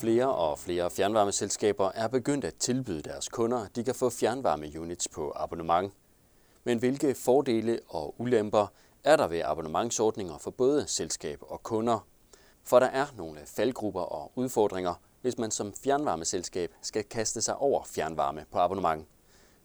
Flere 0.00 0.34
og 0.34 0.58
flere 0.58 0.90
fjernvarmeselskaber 0.90 1.90
er 1.94 2.08
begyndt 2.08 2.44
at 2.44 2.54
tilbyde 2.54 3.02
deres 3.02 3.28
kunder, 3.28 3.58
at 3.58 3.76
de 3.76 3.84
kan 3.84 3.94
få 3.94 4.10
fjernvarmeunits 4.10 5.08
på 5.08 5.32
abonnement. 5.36 5.92
Men 6.64 6.78
hvilke 6.78 7.14
fordele 7.14 7.80
og 7.88 8.14
ulemper 8.18 8.66
er 9.04 9.16
der 9.16 9.28
ved 9.28 9.42
abonnementsordninger 9.44 10.38
for 10.38 10.50
både 10.50 10.86
selskab 10.86 11.38
og 11.42 11.62
kunder? 11.62 12.06
For 12.64 12.78
der 12.78 12.86
er 12.86 13.06
nogle 13.16 13.40
faldgrupper 13.46 14.00
og 14.00 14.32
udfordringer, 14.34 14.94
hvis 15.20 15.38
man 15.38 15.50
som 15.50 15.74
fjernvarmeselskab 15.84 16.74
skal 16.82 17.04
kaste 17.04 17.42
sig 17.42 17.56
over 17.56 17.82
fjernvarme 17.84 18.44
på 18.52 18.58
abonnement. 18.58 19.06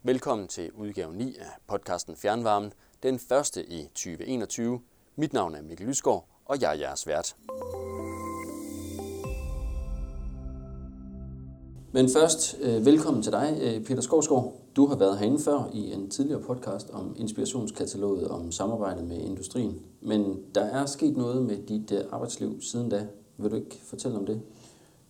Velkommen 0.04 0.47
til 0.47 0.71
udgave 0.71 1.14
9 1.14 1.38
af 1.39 1.50
podcasten 1.68 2.15
Fjernvarmen, 2.15 2.74
den 3.04 3.20
første 3.20 3.65
i 3.65 3.83
2021. 3.83 4.82
Mit 5.15 5.33
navn 5.33 5.56
er 5.56 5.61
Mikkel 5.61 5.88
Lysgaard, 5.88 6.28
og 6.46 6.61
jeg 6.61 6.70
er 6.70 6.79
jeres 6.79 7.07
vært. 7.07 7.36
Men 11.96 12.10
først, 12.10 12.58
øh, 12.62 12.86
velkommen 12.86 13.24
til 13.24 13.32
dig, 13.32 13.58
øh, 13.62 13.86
Peter 13.86 14.02
Skovsgaard. 14.02 14.54
Du 14.76 14.86
har 14.88 14.96
været 14.96 15.18
herinde 15.18 15.40
før 15.40 15.70
i 15.74 15.94
en 15.94 16.10
tidligere 16.10 16.42
podcast 16.42 16.90
om 16.94 17.16
inspirationskataloget 17.18 18.28
om 18.28 18.52
samarbejde 18.52 19.04
med 19.04 19.18
industrien. 19.18 19.80
Men 20.02 20.40
der 20.56 20.62
er 20.62 20.86
sket 20.86 21.18
noget 21.18 21.46
med 21.46 21.58
dit 21.68 21.92
øh, 21.92 22.00
arbejdsliv 22.12 22.62
siden 22.62 22.90
da. 22.90 23.08
Vil 23.38 23.52
du 23.52 23.56
ikke 23.56 23.80
fortælle 23.84 24.18
om 24.18 24.26
det? 24.26 24.42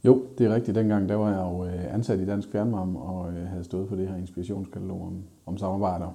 Jo, 0.04 0.24
det 0.38 0.46
er 0.46 0.56
rigtigt. 0.56 0.76
Dengang 0.76 1.10
der 1.10 1.16
var 1.16 1.30
jeg 1.30 1.40
jo 1.40 1.64
ansat 1.94 2.20
i 2.20 2.26
Dansk 2.26 2.50
Fjernvarme 2.50 3.00
og 3.00 3.34
havde 3.34 3.64
stået 3.64 3.88
på 3.88 3.96
det 3.96 4.08
her 4.08 4.16
inspirationskatalog 4.16 5.02
om, 5.02 5.24
om 5.46 5.58
samarbejder. 5.58 6.10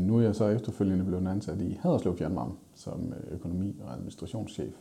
Nu 0.00 0.18
er 0.18 0.22
jeg 0.22 0.34
så 0.34 0.46
efterfølgende 0.48 1.04
blevet 1.04 1.28
ansat 1.28 1.60
i 1.60 1.78
Haderslev 1.82 2.16
Fjernvarme 2.16 2.52
som 2.74 3.12
økonomi- 3.30 3.80
og 3.86 3.94
administrationschef. 3.94 4.74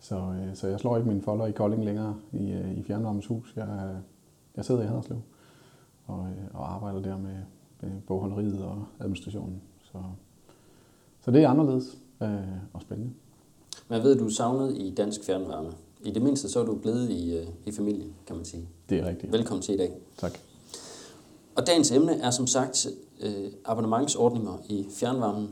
Så, 0.00 0.34
så 0.54 0.68
jeg 0.68 0.80
slår 0.80 0.96
ikke 0.96 1.08
mine 1.08 1.22
folder 1.22 1.46
i 1.46 1.52
Kolding 1.52 1.84
længere 1.84 2.16
i, 2.32 2.52
i 2.76 2.82
Fjernvarmes 2.82 3.26
hus. 3.26 3.52
Jeg 3.56 3.96
jeg 4.56 4.64
sidder 4.64 4.82
i 4.82 4.86
Haderslev 4.86 5.20
og, 6.06 6.26
øh, 6.26 6.44
og 6.54 6.74
arbejder 6.74 7.02
der 7.02 7.18
med, 7.18 7.36
med 7.80 7.90
bogholderiet 8.06 8.64
og 8.64 8.84
administrationen. 9.00 9.62
Så, 9.84 9.98
så 11.24 11.30
det 11.30 11.42
er 11.42 11.48
anderledes 11.48 11.98
øh, 12.22 12.28
og 12.72 12.82
spændende. 12.82 13.12
Jeg 13.90 14.02
ved, 14.02 14.18
du 14.18 14.28
savnet 14.28 14.76
i 14.76 14.94
Dansk 14.94 15.24
Fjernvarme. 15.24 15.72
I 16.04 16.10
det 16.10 16.22
mindste 16.22 16.48
så 16.48 16.60
er 16.60 16.64
du 16.64 16.74
blevet 16.74 17.10
i, 17.10 17.36
øh, 17.36 17.46
i 17.66 17.72
familie, 17.72 18.06
kan 18.26 18.36
man 18.36 18.44
sige. 18.44 18.68
Det 18.88 18.98
er 18.98 19.08
rigtigt. 19.08 19.32
Velkommen 19.32 19.62
til 19.62 19.74
i 19.74 19.78
dag. 19.78 19.92
Tak. 20.16 20.38
Og 21.56 21.66
dagens 21.66 21.92
emne 21.92 22.20
er 22.20 22.30
som 22.30 22.46
sagt 22.46 22.86
øh, 23.20 23.52
abonnementsordninger 23.64 24.58
i 24.68 24.86
fjernvarmen. 24.90 25.50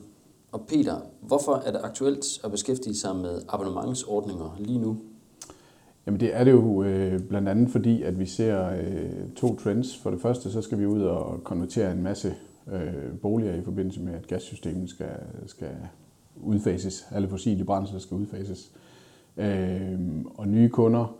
Og 0.52 0.66
Peter, 0.66 1.00
hvorfor 1.20 1.54
er 1.54 1.72
det 1.72 1.80
aktuelt 1.84 2.44
at 2.44 2.50
beskæftige 2.50 2.96
sig 2.96 3.16
med 3.16 3.42
abonnementsordninger 3.48 4.56
lige 4.58 4.78
nu? 4.78 4.98
Jamen 6.06 6.20
det 6.20 6.36
er 6.36 6.44
det 6.44 6.50
jo 6.52 6.82
øh, 6.82 7.20
blandt 7.20 7.48
andet 7.48 7.70
fordi, 7.70 8.02
at 8.02 8.18
vi 8.18 8.26
ser 8.26 8.68
øh, 8.68 9.30
to 9.36 9.56
trends. 9.56 9.96
For 9.96 10.10
det 10.10 10.20
første, 10.20 10.50
så 10.50 10.62
skal 10.62 10.78
vi 10.78 10.86
ud 10.86 11.02
og 11.02 11.44
konvertere 11.44 11.92
en 11.92 12.02
masse 12.02 12.34
øh, 12.72 13.18
boliger 13.22 13.54
i 13.54 13.62
forbindelse 13.62 14.00
med, 14.00 14.14
at 14.14 14.26
gassystemet 14.26 14.90
skal, 14.90 15.16
skal 15.46 15.76
udfases. 16.36 17.06
Alle 17.10 17.28
fossile 17.28 17.64
brændsler 17.64 17.98
skal 17.98 18.14
udfases. 18.14 18.72
Øh, 19.36 19.98
og 20.34 20.48
nye 20.48 20.68
kunder 20.68 21.16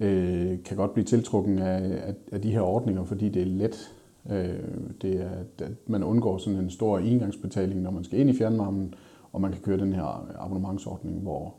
øh, 0.00 0.62
kan 0.64 0.76
godt 0.76 0.92
blive 0.92 1.04
tiltrukken 1.04 1.58
af, 1.58 2.06
af, 2.08 2.14
af 2.32 2.40
de 2.40 2.50
her 2.50 2.60
ordninger, 2.60 3.04
fordi 3.04 3.28
det 3.28 3.42
er 3.42 3.46
let. 3.46 3.92
Øh, 4.30 4.58
det 5.02 5.20
er, 5.20 5.30
at 5.58 5.72
man 5.86 6.02
undgår 6.02 6.38
sådan 6.38 6.58
en 6.58 6.70
stor 6.70 6.98
engangsbetaling, 6.98 7.80
når 7.80 7.90
man 7.90 8.04
skal 8.04 8.18
ind 8.18 8.30
i 8.30 8.38
fjernvarmen, 8.38 8.94
og 9.32 9.40
man 9.40 9.52
kan 9.52 9.60
køre 9.60 9.78
den 9.78 9.92
her 9.92 10.26
abonnementsordning, 10.38 11.20
hvor, 11.20 11.54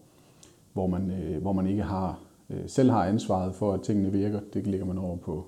hvor, 0.73 0.87
man, 0.87 1.11
øh, 1.11 1.41
hvor 1.41 1.53
man 1.53 1.67
ikke 1.67 1.83
har 1.83 2.19
øh, 2.51 2.59
selv 2.67 2.91
har 2.91 3.05
ansvaret 3.05 3.55
for, 3.55 3.73
at 3.73 3.81
tingene 3.81 4.11
virker, 4.11 4.39
det 4.53 4.67
ligger 4.67 4.85
man 4.85 4.97
over 4.97 5.17
på, 5.17 5.45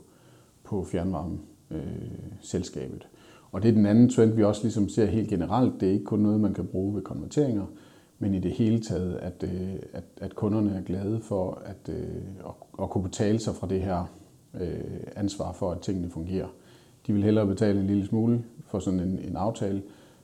på 0.64 0.84
fjernvarmeselskabet. 0.84 3.08
Og 3.52 3.64
det 3.64 3.70
er 3.70 3.74
den 3.74 3.86
anden 3.86 4.10
trend, 4.10 4.34
vi 4.34 4.44
også 4.44 4.64
ligesom 4.64 4.90
ser 4.90 5.06
helt 5.06 5.30
generelt. 5.30 5.82
Det 5.82 5.88
er 5.88 5.94
ikke 5.94 6.06
kun 6.06 6.20
noget, 6.20 6.40
man 6.40 6.54
kan 6.54 6.68
bruge 6.68 6.96
ved 6.96 7.02
konverteringer, 7.02 7.66
men 8.20 8.34
i 8.34 8.40
det 8.40 8.52
hele 8.52 8.80
taget, 8.80 9.16
at, 9.16 9.44
øh, 9.44 9.74
at, 9.94 10.04
at 10.22 10.36
kunderne 10.36 10.76
er 10.76 10.82
glade 10.82 11.22
for 11.22 11.62
at, 11.66 11.90
øh, 11.90 12.22
at, 12.46 12.52
at 12.82 12.90
kunne 12.90 13.04
betale 13.04 13.40
sig 13.40 13.56
fra 13.56 13.68
det 13.68 13.82
her 13.82 14.06
øh, 14.62 15.00
ansvar 15.16 15.52
for, 15.52 15.72
at 15.72 15.80
tingene 15.80 16.10
fungerer. 16.10 16.48
De 17.08 17.14
vil 17.14 17.24
hellere 17.24 17.48
betale 17.48 17.80
en 17.80 17.88
lille 17.88 18.06
smule 18.06 18.44
for 18.66 18.80
sådan 18.80 19.00
en, 19.00 19.20
en 19.20 19.36
aftale, 19.36 19.82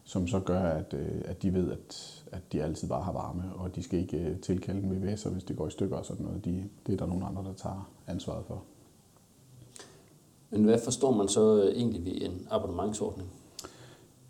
som 0.09 0.27
så 0.27 0.39
gør, 0.39 0.59
at, 0.59 0.93
øh, 0.93 1.21
at 1.25 1.43
de 1.43 1.53
ved, 1.53 1.71
at, 1.71 2.23
at 2.31 2.41
de 2.53 2.63
altid 2.63 2.87
bare 2.87 3.03
har 3.03 3.11
varme, 3.11 3.43
og 3.55 3.75
de 3.75 3.83
skal 3.83 3.99
ikke 3.99 4.17
øh, 4.17 4.39
tilkalde 4.39 4.81
en 4.81 4.91
VVS'er, 4.91 5.29
hvis 5.29 5.43
det 5.43 5.57
går 5.57 5.67
i 5.67 5.71
stykker 5.71 5.97
og 5.97 6.05
sådan 6.05 6.25
noget. 6.25 6.45
De, 6.45 6.63
det 6.87 6.93
er 6.93 6.97
der 6.97 7.05
nogle 7.05 7.25
andre, 7.25 7.43
der 7.43 7.53
tager 7.53 7.89
ansvaret 8.07 8.45
for. 8.45 8.63
Men 10.49 10.63
hvad 10.63 10.79
forstår 10.83 11.15
man 11.15 11.27
så 11.27 11.63
øh, 11.63 11.75
egentlig 11.75 12.05
ved 12.05 12.11
en 12.21 12.47
abonnementsordning? 12.51 13.29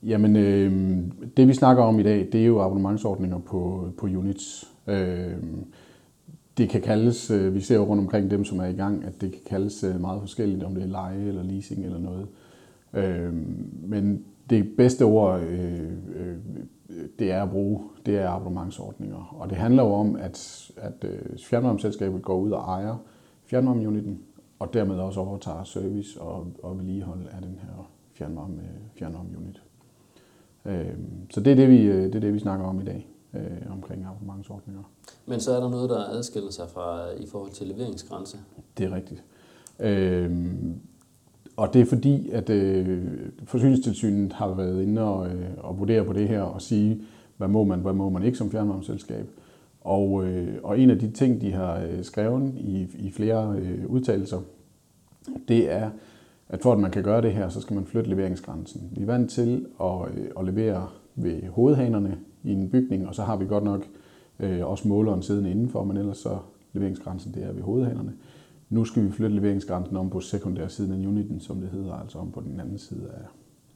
Jamen, 0.04 0.36
øh, 0.36 1.02
det 1.38 1.48
vi 1.48 1.54
snakker 1.54 1.84
om 1.84 2.00
i 2.00 2.04
dag, 2.04 2.30
det 2.32 2.42
er 2.42 2.46
jo 2.46 2.62
abonnementsordninger 2.62 3.40
på, 3.40 3.90
på 3.98 4.06
units. 4.06 4.72
Øh, 4.88 5.38
det 6.58 6.70
kan 6.70 6.82
kaldes, 6.82 7.32
vi 7.32 7.62
ser 7.62 7.76
jo 7.76 7.84
rundt 7.84 8.02
omkring 8.02 8.32
dem, 8.32 8.46
som 8.46 8.60
er 8.60 8.66
i 8.66 8.74
gang, 8.74 9.06
at 9.06 9.22
det 9.22 9.32
kan 9.32 9.42
kaldes 9.46 9.86
meget 10.00 10.22
forskelligt, 10.22 10.64
om 10.64 10.76
det 10.76 10.84
er 10.84 10.88
leje 10.88 11.28
eller 11.28 11.44
leasing 11.44 11.86
eller 11.86 12.00
noget. 12.00 12.28
Øh, 12.94 13.34
men 13.84 14.26
det 14.50 14.76
bedste 14.78 15.04
ord, 15.04 15.42
øh, 15.42 15.92
øh, 16.16 16.38
det 17.20 17.32
er 17.32 17.44
at 17.44 17.50
bruge, 17.50 17.84
det 18.06 18.18
er 18.18 18.30
abonnementsordninger. 18.30 19.36
Og 19.40 19.50
det 19.50 19.58
handler 19.58 19.84
jo 19.84 19.94
om, 19.94 20.16
at, 20.16 20.68
at 20.78 21.04
øh, 21.04 21.20
fjernvarmeselskabet 21.40 22.22
går 22.22 22.38
ud 22.38 22.52
og 22.52 22.62
ejer 22.62 22.96
fjernvarmeuniten, 23.46 24.20
og 24.60 24.74
dermed 24.74 24.96
også 24.96 25.20
overtager 25.20 25.64
service 25.64 26.22
og, 26.22 26.48
og 26.64 26.78
vedligehold 26.78 27.26
af 27.32 27.42
den 27.42 27.60
her 27.62 27.92
fjernvarme, 28.14 28.62
fjernvarmeunit. 28.96 29.62
Øh, 30.66 30.98
så 31.30 31.42
det 31.42 31.52
er 31.52 31.56
det, 31.56 31.70
vi, 31.70 31.81
øh, 31.81 32.04
det 32.04 32.16
er 32.16 32.20
det, 32.20 32.34
vi 32.34 32.40
snakker 32.40 32.66
om 32.66 32.81
i 32.81 32.84
dag 32.84 33.08
øh, 33.34 33.72
omkring 33.72 34.06
abonnementsordninger. 34.06 34.84
Men 35.26 35.40
så 35.40 35.52
er 35.56 35.60
der 35.60 35.70
noget, 35.70 35.90
der 35.90 35.98
adskiller 35.98 36.52
sig 36.52 36.70
fra 36.70 37.12
i 37.12 37.28
forhold 37.28 37.52
til 37.52 37.68
leveringsgrænse? 37.68 38.38
Det 38.78 38.86
er 38.86 38.96
rigtigt. 38.96 39.24
Øh, 39.80 40.31
og 41.59 41.74
det 41.74 41.81
er 41.81 41.86
fordi, 41.86 42.30
at 42.30 42.50
øh, 42.50 43.02
Forsyningstilsynet 43.44 44.34
har 44.34 44.53
været 44.53 44.84
inde 44.84 45.02
og, 45.02 45.28
øh, 45.28 45.47
og 45.58 45.80
vurdere 45.80 46.06
på 46.06 46.14
det 46.14 46.28
her 46.28 46.42
og 46.42 46.62
sige, 46.62 47.02
hvad 47.38 47.47
må 47.47 47.64
man, 47.64 47.80
hvad 47.80 47.94
må 47.94 48.09
man 48.09 48.24
ikke 48.24 48.38
som 48.38 48.52
fjernvarmeselskab. 48.52 49.30
Og, 49.81 50.25
øh, 50.25 50.58
og 50.64 50.80
en 50.80 50.90
af 50.90 51.00
de 51.00 51.12
ting, 51.12 51.42
de 51.42 51.52
har 51.52 51.80
øh, 51.80 52.03
skrevet 52.03 52.53
i, 52.58 52.88
i 53.00 53.12
flere 53.12 53.56
øh, 53.59 53.86
udtalelser, 53.88 54.38
det 55.48 55.72
er, 55.72 55.90
at 56.50 56.62
for 56.62 56.74
at 56.74 56.80
man 56.80 56.92
kan 56.92 57.03
gøre 57.03 57.22
det 57.22 57.34
her, 57.34 57.50
så 57.50 57.62
skal 57.62 57.75
man 57.75 57.86
flytte 57.86 58.09
leveringsgrænsen. 58.09 58.90
Vi 58.92 59.02
er 59.02 59.06
vant 59.06 59.31
til 59.31 59.66
at, 59.81 60.18
øh, 60.18 60.25
at 60.40 60.46
levere 60.46 60.88
ved 61.16 61.44
hovedhanerne 61.50 62.18
i 62.44 62.53
en 62.53 62.69
bygning, 62.69 63.08
og 63.08 63.16
så 63.16 63.24
har 63.24 63.38
vi 63.38 63.46
godt 63.46 63.64
nok 63.64 63.86
øh, 64.40 64.68
også 64.68 64.88
måleren 64.88 65.22
siddende 65.22 65.52
indenfor, 65.52 65.84
men 65.84 65.98
ellers 65.98 66.18
så 66.18 66.38
leveringsgrænsen 66.74 67.34
det 67.34 67.44
er 67.44 67.52
ved 67.52 67.62
hovedhanerne. 67.62 68.14
Nu 68.69 68.85
skal 68.85 69.03
vi 69.03 69.12
flytte 69.12 69.35
leveringsgrænsen 69.35 69.97
om 69.97 70.09
på 70.09 70.19
sekundær 70.19 70.68
siden 70.68 70.91
af 70.91 71.07
uniten, 71.07 71.40
som 71.40 71.62
det 71.62 71.69
hedder, 71.69 71.94
altså 71.94 72.18
om 72.18 72.31
på 72.31 72.41
den 72.41 72.59
anden 72.59 72.78
side 72.78 73.09
af, 73.13 73.24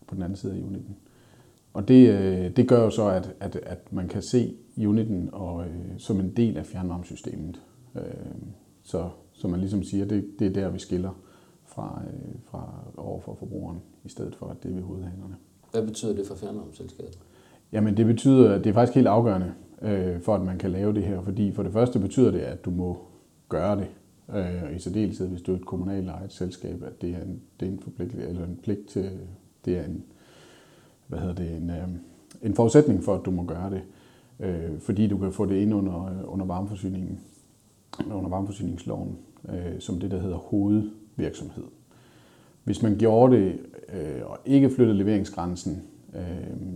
på 0.07 0.15
den 0.15 0.23
anden 0.23 0.35
side 0.35 0.53
af 0.53 0.63
uniten. 0.63 0.95
Og 1.73 1.87
det, 1.87 2.09
øh, 2.09 2.55
det 2.55 2.67
gør 2.67 2.83
jo 2.83 2.89
så, 2.89 3.07
at, 3.07 3.33
at, 3.39 3.55
at 3.55 3.93
man 3.93 4.07
kan 4.07 4.21
se 4.21 4.55
uniten 4.87 5.29
og, 5.31 5.65
øh, 5.65 5.75
som 5.97 6.19
en 6.19 6.29
del 6.37 6.57
af 6.57 6.65
fjernvarmesystemet. 6.65 7.61
Øh, 7.95 8.03
så, 8.83 9.09
så 9.33 9.47
man 9.47 9.59
ligesom 9.59 9.83
siger, 9.83 10.05
det, 10.05 10.25
det 10.39 10.47
er 10.47 10.51
der, 10.51 10.69
vi 10.69 10.79
skiller 10.79 11.11
fra, 11.65 12.01
øh, 12.07 12.35
fra 12.45 12.73
over 12.97 13.21
for 13.21 13.35
forbrugeren, 13.35 13.81
i 14.03 14.09
stedet 14.09 14.35
for, 14.35 14.47
at 14.47 14.63
det 14.63 14.71
er 14.71 14.75
ved 14.75 14.83
hovedhanerne. 14.83 15.35
Hvad 15.72 15.87
betyder 15.87 16.16
det 16.16 16.28
for 16.28 16.35
fjernvarmeselskabet? 16.35 17.19
Jamen 17.72 17.97
det 17.97 18.05
betyder, 18.05 18.53
at 18.53 18.63
det 18.63 18.69
er 18.69 18.73
faktisk 18.73 18.96
helt 18.96 19.07
afgørende 19.07 19.53
øh, 19.81 20.22
for, 20.22 20.35
at 20.35 20.41
man 20.41 20.57
kan 20.57 20.72
lave 20.72 20.93
det 20.93 21.03
her. 21.03 21.22
Fordi 21.22 21.51
for 21.51 21.63
det 21.63 21.73
første 21.73 21.99
betyder 21.99 22.31
det, 22.31 22.39
at 22.39 22.66
du 22.66 22.72
må 22.72 22.97
gøre 23.49 23.78
det. 23.78 23.87
Øh, 24.29 24.75
I 24.75 24.79
særdeleshed, 24.79 25.28
hvis 25.28 25.41
du 25.41 25.52
er 25.52 25.55
et 25.55 25.66
kommunalt 25.66 26.09
ejet 26.09 26.31
selskab, 26.31 26.84
at 26.84 27.02
det 27.02 27.09
er 27.09 27.22
en, 27.22 27.41
det 27.59 27.67
er 27.67 27.72
en, 27.72 27.79
forpligt, 27.79 28.16
eller 28.16 28.43
en 28.43 28.59
pligt 28.64 28.87
til, 28.87 29.11
det 29.66 29.78
er 29.78 29.85
en, 29.85 30.03
hvad 31.08 31.20
hedder 31.20 31.35
det, 31.35 31.58
en, 31.58 31.70
øh, 31.70 31.87
en 32.41 32.55
forudsætning 32.55 33.03
for, 33.03 33.16
at 33.16 33.25
du 33.25 33.31
må 33.31 33.43
gøre 33.43 33.70
det. 33.70 33.81
Øh, 34.40 34.79
fordi 34.79 35.08
du 35.08 35.17
kan 35.17 35.34
få 35.34 35.46
det 35.46 35.55
ind 35.55 35.73
under, 35.73 36.23
under 36.25 36.46
varmeforsyningen, 36.46 37.20
under 38.11 38.29
varmeforsyningsloven, 38.29 39.17
øh, 39.49 39.79
som 39.79 39.99
det, 39.99 40.11
der 40.11 40.20
hedder 40.20 40.37
hovedvirksomhed. 40.37 41.64
Hvis 42.64 42.81
man 42.81 42.97
gjorde 42.97 43.35
det 43.35 43.59
øh, 43.93 44.22
og 44.25 44.37
ikke 44.46 44.70
flyttede 44.70 44.97
leveringsgrænsen, 44.97 45.84
øh, 46.16 46.22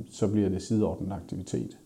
så 0.09 0.31
bliver 0.31 0.49
det 0.49 0.61
sideordnet 0.61 1.11
aktivitet. 1.11 1.77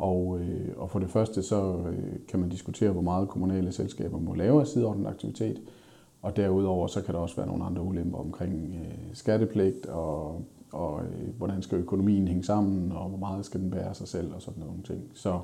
Og, 0.00 0.40
øh, 0.40 0.68
og 0.76 0.90
for 0.90 0.98
det 0.98 1.10
første 1.10 1.42
så 1.42 1.76
øh, 1.90 2.12
kan 2.28 2.40
man 2.40 2.48
diskutere, 2.48 2.90
hvor 2.90 3.02
meget 3.02 3.28
kommunale 3.28 3.72
selskaber 3.72 4.18
må 4.18 4.34
lave 4.34 4.60
af 4.60 4.66
sideordnet 4.66 5.06
aktivitet. 5.06 5.60
Og 6.22 6.36
derudover 6.36 6.86
så 6.86 7.02
kan 7.02 7.14
der 7.14 7.20
også 7.20 7.36
være 7.36 7.46
nogle 7.46 7.64
andre 7.64 7.82
ulemper 7.82 8.18
omkring 8.18 8.74
øh, 8.74 9.14
skattepligt 9.14 9.86
og, 9.86 10.44
og 10.72 11.02
øh, 11.02 11.36
hvordan 11.38 11.62
skal 11.62 11.78
økonomien 11.78 12.28
hænge 12.28 12.44
sammen, 12.44 12.92
og 12.92 13.08
hvor 13.08 13.18
meget 13.18 13.44
skal 13.44 13.60
den 13.60 13.70
bære 13.70 13.94
sig 13.94 14.08
selv 14.08 14.34
og 14.34 14.42
sådan 14.42 14.64
nogle 14.64 14.82
ting. 14.82 15.02
Så 15.14 15.40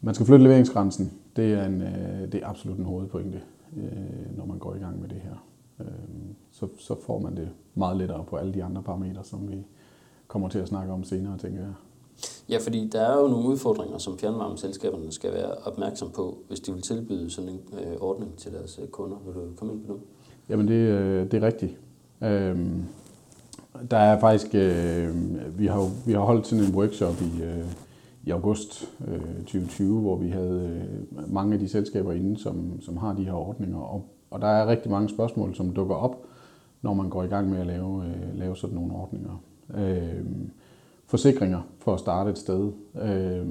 man 0.00 0.14
skal 0.14 0.26
flytte 0.26 0.44
leveringsgrænsen. 0.44 1.12
Det 1.36 1.52
er, 1.52 1.66
en, 1.66 1.82
øh, 1.82 2.32
det 2.32 2.34
er 2.34 2.48
absolut 2.48 2.78
en 2.78 2.84
hovedpointe 2.84 3.40
øh, 3.76 4.36
når 4.36 4.44
man 4.44 4.58
går 4.58 4.74
i 4.74 4.78
gang 4.78 5.00
med 5.00 5.08
det 5.08 5.20
her. 5.20 5.46
Øh, 5.80 5.86
så, 6.50 6.68
så 6.78 6.96
får 7.06 7.18
man 7.18 7.36
det 7.36 7.48
meget 7.74 7.96
lettere 7.96 8.24
på 8.24 8.36
alle 8.36 8.54
de 8.54 8.64
andre 8.64 8.82
parametre, 8.82 9.24
som 9.24 9.48
vi 9.48 9.66
kommer 10.26 10.48
til 10.48 10.58
at 10.58 10.68
snakke 10.68 10.92
om 10.92 11.04
senere, 11.04 11.38
tænker 11.38 11.60
jeg. 11.60 11.72
Ja, 12.48 12.58
fordi 12.58 12.88
der 12.92 13.00
er 13.00 13.20
jo 13.20 13.28
nogle 13.28 13.48
udfordringer, 13.48 13.98
som 13.98 14.18
fjernvarmeselskaberne 14.18 15.12
skal 15.12 15.32
være 15.32 15.54
opmærksom 15.54 16.10
på, 16.10 16.38
hvis 16.48 16.60
de 16.60 16.72
vil 16.72 16.82
tilbyde 16.82 17.30
sådan 17.30 17.50
en 17.50 17.60
øh, 17.72 17.96
ordning 18.00 18.36
til 18.36 18.52
deres 18.52 18.78
øh, 18.82 18.88
kunder. 18.88 19.16
Vil 19.26 19.34
du 19.34 19.40
komme 19.56 19.74
ind 19.74 19.84
på 19.86 19.92
det? 19.92 20.02
Jamen, 20.48 20.68
det, 20.68 20.74
øh, 20.74 21.30
det 21.30 21.42
er 21.42 21.46
rigtigt. 21.46 21.78
Øh, 22.22 22.58
der 23.90 23.96
er 23.96 24.20
faktisk, 24.20 24.54
øh, 24.54 25.08
vi, 25.58 25.66
har, 25.66 26.06
vi 26.06 26.12
har 26.12 26.20
holdt 26.20 26.46
sådan 26.46 26.64
en 26.64 26.74
workshop 26.74 27.14
i, 27.22 27.42
øh, 27.42 27.64
i 28.24 28.30
august 28.30 28.88
øh, 29.08 29.36
2020, 29.36 30.00
hvor 30.00 30.16
vi 30.16 30.28
havde 30.28 30.86
øh, 31.18 31.32
mange 31.32 31.54
af 31.54 31.58
de 31.58 31.68
selskaber 31.68 32.12
inde, 32.12 32.40
som, 32.40 32.80
som 32.80 32.96
har 32.96 33.14
de 33.14 33.24
her 33.24 33.32
ordninger. 33.32 33.78
Og, 33.78 34.04
og 34.30 34.40
der 34.40 34.46
er 34.46 34.66
rigtig 34.66 34.90
mange 34.90 35.08
spørgsmål, 35.08 35.54
som 35.54 35.74
dukker 35.74 35.94
op, 35.94 36.16
når 36.82 36.94
man 36.94 37.08
går 37.08 37.22
i 37.22 37.26
gang 37.26 37.50
med 37.50 37.58
at 37.58 37.66
lave, 37.66 38.04
øh, 38.04 38.38
lave 38.38 38.56
sådan 38.56 38.74
nogle 38.74 38.92
ordninger. 38.92 39.42
Øh, 39.74 40.24
forsikringer 41.06 41.60
for 41.78 41.94
at 41.94 42.00
starte 42.00 42.30
et 42.30 42.38
sted. 42.38 42.72
Øh, 43.02 43.46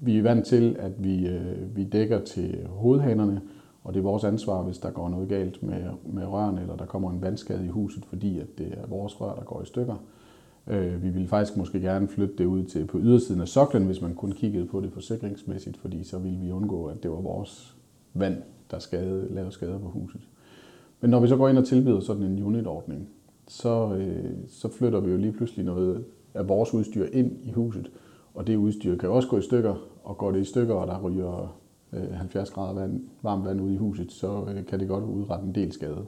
vi 0.00 0.18
er 0.18 0.22
vant 0.22 0.46
til, 0.46 0.76
at 0.78 1.04
vi, 1.04 1.26
øh, 1.26 1.76
vi 1.76 1.84
dækker 1.84 2.24
til 2.24 2.66
hovedhanerne, 2.66 3.40
og 3.84 3.94
det 3.94 4.00
er 4.00 4.04
vores 4.04 4.24
ansvar, 4.24 4.62
hvis 4.62 4.78
der 4.78 4.90
går 4.90 5.08
noget 5.08 5.28
galt 5.28 5.62
med, 5.62 5.84
med 6.06 6.26
rørene, 6.26 6.60
eller 6.60 6.76
der 6.76 6.86
kommer 6.86 7.10
en 7.10 7.22
vandskade 7.22 7.64
i 7.64 7.68
huset, 7.68 8.04
fordi 8.04 8.38
at 8.38 8.58
det 8.58 8.74
er 8.76 8.86
vores 8.86 9.20
rør, 9.20 9.34
der 9.34 9.44
går 9.44 9.62
i 9.62 9.66
stykker. 9.66 9.96
Øh, 10.66 11.02
vi 11.02 11.08
ville 11.08 11.28
faktisk 11.28 11.56
måske 11.56 11.80
gerne 11.80 12.08
flytte 12.08 12.34
det 12.38 12.44
ud 12.44 12.64
til 12.64 12.86
på 12.86 12.98
ydersiden 12.98 13.40
af 13.40 13.48
soklen, 13.48 13.86
hvis 13.86 14.00
man 14.00 14.14
kun 14.14 14.32
kiggede 14.32 14.66
på 14.66 14.80
det 14.80 14.92
forsikringsmæssigt, 14.92 15.76
fordi 15.76 16.04
så 16.04 16.18
ville 16.18 16.38
vi 16.38 16.52
undgå, 16.52 16.86
at 16.86 17.02
det 17.02 17.10
var 17.10 17.20
vores 17.20 17.76
vand, 18.14 18.36
der 18.70 18.78
skade, 18.78 19.28
lavede 19.30 19.52
skader 19.52 19.78
på 19.78 19.88
huset. 19.88 20.20
Men 21.00 21.10
når 21.10 21.20
vi 21.20 21.28
så 21.28 21.36
går 21.36 21.48
ind 21.48 21.58
og 21.58 21.66
tilbyder 21.66 22.00
sådan 22.00 22.22
en 22.22 22.42
unitordning, 22.42 23.08
så, 23.48 23.94
øh, 23.94 24.30
så 24.48 24.68
flytter 24.72 25.00
vi 25.00 25.10
jo 25.10 25.16
lige 25.16 25.32
pludselig 25.32 25.64
noget 25.64 26.04
af 26.34 26.48
vores 26.48 26.74
udstyr 26.74 27.06
ind 27.12 27.32
i 27.44 27.52
huset, 27.52 27.90
og 28.34 28.46
det 28.46 28.56
udstyr 28.56 28.96
kan 28.96 29.08
også 29.08 29.28
gå 29.28 29.38
i 29.38 29.42
stykker, 29.42 29.74
og 30.04 30.18
går 30.18 30.30
det 30.30 30.40
i 30.40 30.44
stykker, 30.44 30.74
og 30.74 30.86
der 30.86 31.00
ryger 31.00 31.58
øh, 31.92 32.10
70 32.12 32.50
grader 32.50 32.74
vand, 32.74 33.00
varmt 33.22 33.44
vand 33.44 33.60
ud 33.60 33.72
i 33.72 33.76
huset, 33.76 34.12
så 34.12 34.44
øh, 34.48 34.66
kan 34.66 34.80
det 34.80 34.88
godt 34.88 35.04
udrette 35.04 35.46
en 35.46 35.54
del 35.54 35.72
skade. 35.72 36.06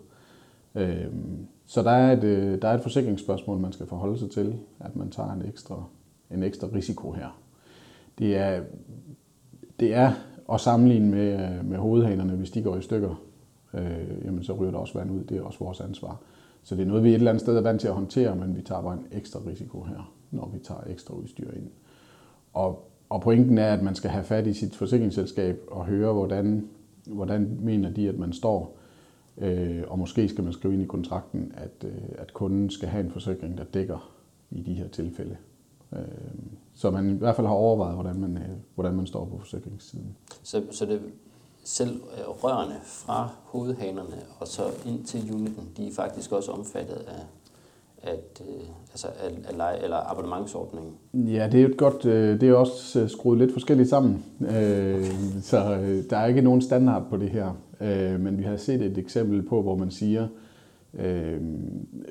Øhm, 0.75 1.47
så 1.67 1.83
der 1.83 1.91
er, 1.91 2.13
et, 2.13 2.25
øh, 2.25 2.63
der 2.63 2.69
er 2.69 2.75
et 2.75 2.83
forsikringsspørgsmål, 2.83 3.59
man 3.59 3.73
skal 3.73 3.87
forholde 3.87 4.19
sig 4.19 4.31
til, 4.31 4.59
at 4.81 4.97
man 4.97 5.11
tager 5.11 5.33
en 5.33 5.43
ekstra, 5.49 5.85
en 6.31 6.43
ekstra 6.43 6.69
risiko 6.75 7.13
her. 7.13 7.41
Det 8.19 8.37
er, 8.37 8.63
det 9.81 9.95
er 9.95 10.13
at 10.53 10.61
sammenligne 10.61 11.11
med, 11.11 11.63
med 11.63 11.79
hovedhanerne, 11.79 12.33
hvis 12.33 12.51
de 12.51 12.63
går 12.63 12.77
i 12.77 12.83
stykker, 12.83 13.23
øh, 13.75 14.25
jamen 14.25 14.45
så 14.45 14.53
ryger 14.53 14.71
der 14.71 14.79
også 14.79 14.99
vand 14.99 15.11
ud. 15.11 15.25
Det 15.25 15.37
er 15.37 15.43
også 15.43 15.59
vores 15.59 15.81
ansvar. 15.81 16.21
Så 16.63 16.77
det 16.77 16.83
er 16.83 16.87
noget, 16.87 17.05
vi 17.05 17.09
et 17.09 17.15
eller 17.15 17.31
andet 17.31 17.41
sted 17.41 17.57
er 17.57 17.61
vant 17.61 17.81
til 17.81 17.89
at 17.89 17.95
håndtere, 17.95 18.37
men 18.37 18.57
vi 18.57 18.63
tager 18.63 18.83
bare 18.83 18.95
en 18.95 19.07
ekstra 19.13 19.41
risiko 19.47 19.83
her, 19.83 20.15
når 20.31 20.51
vi 20.53 20.59
tager 20.59 20.81
ekstra 20.87 21.15
udstyr 21.15 21.51
ind. 21.51 21.71
Og 22.53 22.91
og 23.11 23.21
pointen 23.21 23.59
er, 23.59 23.73
at 23.73 23.83
man 23.83 23.95
skal 23.95 24.11
have 24.11 24.25
fat 24.25 24.47
i 24.47 24.53
sit 24.53 24.77
forsikringsselskab 24.77 25.61
og 25.71 25.87
høre, 25.87 26.13
hvordan, 26.13 26.69
hvordan 27.07 27.59
mener 27.61 27.91
de, 27.91 28.09
at 28.09 28.19
man 28.19 28.33
står. 28.33 28.77
Øh, 29.39 29.83
og 29.89 29.99
måske 29.99 30.29
skal 30.29 30.45
man 30.45 30.53
skrive 30.53 30.75
ind 30.75 30.83
i 30.83 30.87
kontrakten, 30.87 31.53
at, 31.57 31.85
øh, 31.85 32.03
at 32.19 32.33
kunden 32.33 32.71
skal 32.71 32.89
have 32.89 33.05
en 33.05 33.11
forsikring, 33.11 33.59
der 33.59 33.65
dækker 33.65 34.13
i 34.51 34.63
de 34.63 34.75
her 34.75 34.89
tilfælde. 34.89 35.37
Øh, 35.93 35.99
så 36.75 36.91
man 36.91 37.11
i 37.11 37.19
hvert 37.19 37.37
fald 37.37 37.47
har 37.47 37.55
overvejet, 37.55 37.95
hvordan 37.95 38.21
man, 38.21 38.37
øh, 38.37 38.49
hvordan 38.75 38.95
man 38.95 39.07
står 39.07 39.25
på 39.25 39.39
forsikringssiden. 39.39 40.17
Så, 40.43 40.63
så 40.71 40.87
det 40.87 41.01
selv 41.65 41.91
øh, 41.91 42.45
rørene 42.45 42.77
fra 42.85 43.29
hovedhanerne 43.45 44.17
og 44.41 44.49
så 44.49 44.63
ind 44.87 45.05
til 45.05 45.35
uniten, 45.35 45.69
de 45.77 45.89
er 45.89 45.93
faktisk 45.93 46.33
også 46.33 46.53
omfattet 46.53 46.95
af, 46.95 47.23
at, 48.03 48.43
øh, 48.49 48.69
altså 48.91 49.09
at, 49.09 49.33
at 49.49 49.57
lege, 49.57 49.83
eller 49.83 50.11
abonnementsordningen? 50.11 50.93
Ja, 51.15 51.49
det 51.53 51.59
er 51.59 51.63
jo 51.63 51.69
et 51.69 51.77
godt, 51.77 52.05
øh, 52.05 52.41
det 52.41 52.49
er 52.49 52.55
også 52.55 53.01
øh, 53.01 53.11
skruet 53.11 53.39
lidt 53.39 53.53
forskelligt 53.53 53.89
sammen, 53.89 54.25
øh, 54.41 55.05
så 55.43 55.75
øh, 55.75 56.05
der 56.11 56.17
er 56.17 56.27
ikke 56.27 56.43
nogen 56.43 56.63
standard 56.63 57.03
på 57.11 57.17
det 57.17 57.31
her, 57.31 57.57
øh, 57.81 58.21
men 58.21 58.39
vi 58.39 58.43
har 58.43 58.57
set 58.57 58.83
et 58.83 58.99
eksempel 58.99 59.43
på, 59.43 59.63
hvor 59.63 59.77
man 59.77 59.91
siger, 59.91 60.29
øh, 60.95 61.41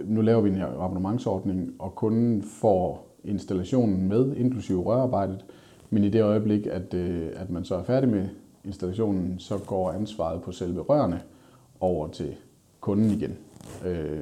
nu 0.05 0.21
laver 0.21 0.41
vi 0.41 0.49
en 0.49 0.61
abonnementsordning, 0.61 1.73
og 1.79 1.95
kunden 1.95 2.43
får 2.43 3.15
installationen 3.23 4.07
med, 4.07 4.35
inklusive 4.35 4.81
rørarbejdet, 4.81 5.45
men 5.89 6.03
i 6.03 6.09
det 6.09 6.21
øjeblik, 6.21 6.67
at, 6.67 6.93
øh, 6.93 7.27
at 7.35 7.49
man 7.49 7.65
så 7.65 7.75
er 7.75 7.83
færdig 7.83 8.09
med 8.09 8.27
installationen, 8.69 9.39
så 9.39 9.57
går 9.57 9.91
ansvaret 9.91 10.41
på 10.41 10.51
selve 10.51 10.81
rørene 10.81 11.21
over 11.79 12.07
til 12.07 12.35
kunden 12.79 13.11
igen. 13.11 13.37
Øh, 13.85 14.19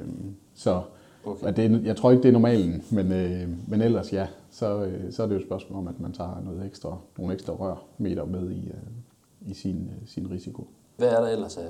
så 0.54 0.82
Okay. 1.24 1.52
Det, 1.56 1.84
jeg 1.84 1.96
tror 1.96 2.10
ikke, 2.10 2.22
det 2.22 2.28
er 2.28 2.32
normalen, 2.32 2.82
men, 2.90 3.12
øh, 3.12 3.48
men 3.68 3.80
ellers 3.80 4.12
ja, 4.12 4.26
så, 4.50 4.84
øh, 4.84 5.12
så 5.12 5.22
er 5.22 5.26
det 5.26 5.34
jo 5.34 5.40
et 5.40 5.46
spørgsmål 5.46 5.78
om, 5.78 5.88
at 5.88 6.00
man 6.00 6.12
tager 6.12 6.42
noget 6.44 6.66
ekstra, 6.66 6.96
nogle 7.18 7.34
ekstra 7.34 7.52
rørmeter 7.52 8.24
med 8.24 8.50
i, 8.50 8.68
øh, 8.68 9.50
i 9.50 9.54
sin, 9.54 9.90
øh, 9.90 10.08
sin 10.08 10.30
risiko. 10.30 10.66
Hvad 10.96 11.08
er 11.08 11.20
der 11.20 11.28
ellers 11.28 11.56
af 11.56 11.62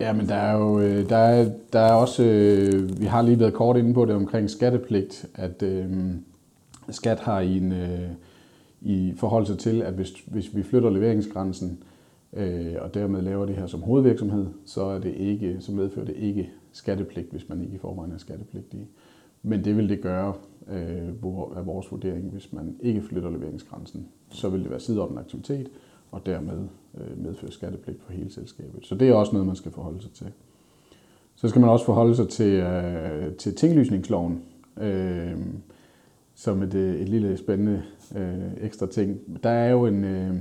Ja, 0.00 0.12
men 0.12 0.28
der 0.28 0.34
er 0.34 0.56
jo 0.56 0.80
øh, 0.80 1.08
der 1.08 1.16
er, 1.16 1.50
der 1.72 1.80
er 1.80 1.92
også, 1.92 2.22
øh, 2.22 3.00
vi 3.00 3.04
har 3.04 3.22
lige 3.22 3.40
været 3.40 3.54
kort 3.54 3.76
inde 3.76 3.94
på 3.94 4.04
det 4.04 4.14
omkring 4.14 4.50
skattepligt, 4.50 5.26
at 5.34 5.62
øh, 5.62 6.14
skat 6.90 7.20
har 7.20 7.40
i, 7.40 7.56
en, 7.56 7.72
øh, 7.72 8.10
i 8.80 9.14
forhold 9.16 9.56
til, 9.56 9.82
at 9.82 9.92
hvis, 9.92 10.10
hvis 10.26 10.56
vi 10.56 10.62
flytter 10.62 10.90
leveringsgrænsen, 10.90 11.68
øh, 11.70 11.95
øh, 12.36 12.74
og 12.80 12.94
dermed 12.94 13.22
laver 13.22 13.46
det 13.46 13.56
her 13.56 13.66
som 13.66 13.82
hovedvirksomhed, 13.82 14.46
så, 14.64 14.84
er 14.84 14.98
det 14.98 15.14
ikke, 15.14 15.56
så 15.60 15.72
medfører 15.72 16.06
det 16.06 16.16
ikke 16.16 16.50
skattepligt, 16.72 17.30
hvis 17.30 17.48
man 17.48 17.62
ikke 17.62 17.74
i 17.74 17.78
forvejen 17.78 18.12
er 18.12 18.18
skattepligtig. 18.18 18.88
Men 19.42 19.64
det 19.64 19.76
vil 19.76 19.88
det 19.88 20.00
gøre 20.00 20.34
øh, 20.70 21.08
af 21.56 21.66
vores 21.66 21.90
vurdering, 21.90 22.30
hvis 22.30 22.52
man 22.52 22.76
ikke 22.80 23.02
flytter 23.02 23.30
leveringsgrænsen. 23.30 24.08
Så 24.30 24.48
vil 24.48 24.62
det 24.62 24.70
være 24.70 24.80
sideordnet 24.80 25.18
aktivitet, 25.18 25.68
og 26.10 26.26
dermed 26.26 26.68
øh, 26.98 27.24
medføre 27.24 27.50
skattepligt 27.50 28.02
for 28.02 28.12
hele 28.12 28.30
selskabet. 28.30 28.86
Så 28.86 28.94
det 28.94 29.08
er 29.08 29.14
også 29.14 29.32
noget, 29.32 29.46
man 29.46 29.56
skal 29.56 29.72
forholde 29.72 30.02
sig 30.02 30.10
til. 30.12 30.26
Så 31.36 31.48
skal 31.48 31.60
man 31.60 31.70
også 31.70 31.84
forholde 31.84 32.16
sig 32.16 32.28
til, 32.28 32.52
øh, 32.52 33.34
til 33.34 33.54
tinglysningsloven, 33.54 34.42
øh, 34.80 35.36
som 36.34 36.62
et, 36.62 36.74
øh, 36.74 37.00
et 37.00 37.08
lille 37.08 37.36
spændende 37.36 37.82
øh, 38.16 38.52
ekstra 38.60 38.86
ting. 38.86 39.20
Der 39.42 39.50
er 39.50 39.70
jo 39.70 39.86
en, 39.86 40.04
øh, 40.04 40.36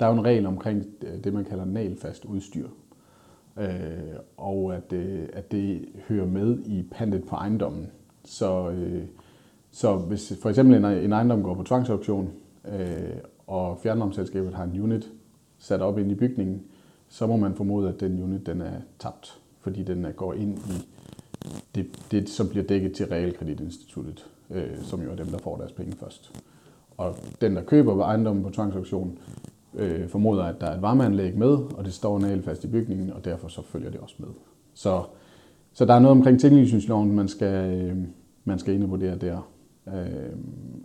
der 0.00 0.06
er 0.06 0.10
jo 0.10 0.18
en 0.18 0.24
regel 0.24 0.46
omkring 0.46 0.86
øh, 1.02 1.24
det, 1.24 1.34
man 1.34 1.44
kalder 1.44 1.64
nalfast 1.64 2.24
udstyr. 2.24 2.68
Øh, 3.58 3.68
og 4.36 4.74
at, 4.74 4.92
øh, 4.92 5.28
at 5.32 5.52
det 5.52 5.88
hører 6.08 6.26
med 6.26 6.58
i 6.66 6.82
pantet 6.92 7.24
på 7.26 7.36
ejendommen. 7.36 7.90
Så, 8.24 8.70
øh, 8.70 9.02
så 9.70 9.96
hvis 9.96 10.32
for 10.42 10.48
eksempel 10.48 10.76
en, 10.76 10.84
en 10.84 11.12
ejendom 11.12 11.42
går 11.42 11.54
på 11.54 11.62
tvangsauktion, 11.62 12.30
øh, 12.64 13.16
og 13.46 13.78
fjernvarmeselskabet 13.82 14.54
har 14.54 14.64
en 14.64 14.80
unit 14.80 15.10
sat 15.58 15.80
op 15.80 15.98
ind 15.98 16.12
i 16.12 16.14
bygningen, 16.14 16.62
så 17.08 17.26
må 17.26 17.36
man 17.36 17.54
formode, 17.54 17.88
at 17.88 18.00
den 18.00 18.22
unit 18.22 18.46
den 18.46 18.60
er 18.60 18.80
tabt, 18.98 19.40
fordi 19.60 19.82
den 19.82 20.04
er, 20.04 20.12
går 20.12 20.34
ind 20.34 20.58
i 20.58 20.86
det, 21.74 21.86
det, 22.10 22.28
som 22.28 22.48
bliver 22.48 22.64
dækket 22.64 22.92
til 22.92 23.06
realkreditinstituttet, 23.06 24.26
øh, 24.50 24.82
som 24.82 25.02
jo 25.02 25.10
er 25.10 25.16
dem, 25.16 25.26
der 25.26 25.38
får 25.38 25.56
deres 25.56 25.72
penge 25.72 25.96
først. 25.96 26.32
Og 26.96 27.16
den, 27.40 27.56
der 27.56 27.62
køber 27.62 28.04
ejendommen 28.04 28.44
på 28.44 28.50
tvangsauktion, 28.50 29.18
øh, 29.74 30.08
formoder, 30.08 30.44
at 30.44 30.60
der 30.60 30.66
er 30.66 30.76
et 30.76 30.82
varmeanlæg 30.82 31.38
med, 31.38 31.48
og 31.48 31.84
det 31.84 31.92
står 31.92 32.18
nagelfast 32.18 32.64
i 32.64 32.66
bygningen, 32.66 33.12
og 33.12 33.24
derfor 33.24 33.48
så 33.48 33.62
følger 33.62 33.90
det 33.90 34.00
også 34.00 34.14
med. 34.18 34.28
Så, 34.74 35.02
så 35.72 35.84
der 35.84 35.94
er 35.94 35.98
noget 35.98 36.16
omkring 36.16 36.40
tinglysningsloven, 36.40 37.12
man 37.12 37.28
skal, 37.28 37.80
øh, 37.80 37.96
man 38.44 38.58
skal 38.58 38.74
indvurdere 38.74 39.16
der. 39.16 39.50
Øh, 39.88 40.36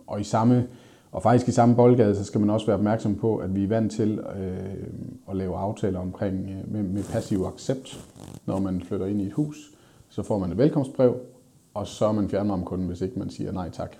og 0.06 0.20
i 0.20 0.24
samme, 0.24 0.66
og 1.12 1.22
faktisk 1.22 1.48
i 1.48 1.52
samme 1.52 1.76
boldgade, 1.76 2.14
så 2.14 2.24
skal 2.24 2.40
man 2.40 2.50
også 2.50 2.66
være 2.66 2.76
opmærksom 2.76 3.14
på, 3.14 3.36
at 3.36 3.54
vi 3.54 3.64
er 3.64 3.68
vant 3.68 3.92
til 3.92 4.18
øh, 4.18 4.86
at 5.30 5.36
lave 5.36 5.56
aftaler 5.56 6.00
omkring 6.00 6.34
øh, 6.34 6.72
med, 6.72 6.82
med 6.82 7.02
passiv 7.12 7.44
accept. 7.54 8.06
Når 8.46 8.58
man 8.58 8.82
flytter 8.82 9.06
ind 9.06 9.20
i 9.20 9.26
et 9.26 9.32
hus, 9.32 9.56
så 10.08 10.22
får 10.22 10.38
man 10.38 10.52
et 10.52 10.58
velkomstbrev, 10.58 11.16
og 11.74 11.86
så 11.86 12.06
er 12.06 12.12
man 12.12 12.28
fjernvarmekunde, 12.28 12.86
hvis 12.86 13.00
ikke 13.00 13.18
man 13.18 13.30
siger 13.30 13.52
nej 13.52 13.70
tak. 13.70 13.96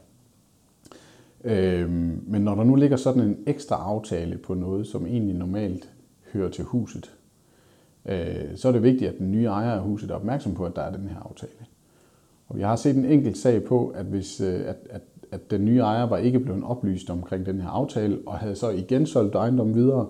Øh, 1.46 1.90
men 2.26 2.42
når 2.42 2.54
der 2.54 2.64
nu 2.64 2.74
ligger 2.74 2.96
sådan 2.96 3.22
en 3.22 3.38
ekstra 3.46 3.76
aftale 3.76 4.38
på 4.38 4.54
noget, 4.54 4.86
som 4.86 5.06
egentlig 5.06 5.34
normalt 5.34 5.92
hører 6.32 6.50
til 6.50 6.64
huset, 6.64 7.12
øh, 8.06 8.56
så 8.56 8.68
er 8.68 8.72
det 8.72 8.82
vigtigt, 8.82 9.10
at 9.10 9.18
den 9.18 9.32
nye 9.32 9.44
ejer 9.44 9.72
af 9.72 9.80
huset 9.80 10.10
er 10.10 10.14
opmærksom 10.14 10.54
på, 10.54 10.64
at 10.64 10.76
der 10.76 10.82
er 10.82 10.96
den 10.96 11.08
her 11.08 11.20
aftale. 11.20 11.66
Og 12.48 12.56
vi 12.56 12.62
har 12.62 12.76
set 12.76 12.96
en 12.96 13.04
enkelt 13.04 13.38
sag 13.38 13.64
på, 13.64 13.88
at 13.88 14.06
hvis 14.06 14.40
øh, 14.40 14.60
at, 14.60 14.76
at, 14.90 15.02
at 15.30 15.50
den 15.50 15.64
nye 15.64 15.78
ejer 15.78 16.06
var 16.06 16.16
ikke 16.16 16.40
blevet 16.40 16.64
oplyst 16.64 17.10
omkring 17.10 17.46
den 17.46 17.60
her 17.60 17.68
aftale, 17.68 18.18
og 18.26 18.38
havde 18.38 18.54
så 18.54 18.70
igen 18.70 19.06
solgt 19.06 19.34
ejendommen 19.34 19.74
videre, 19.74 20.08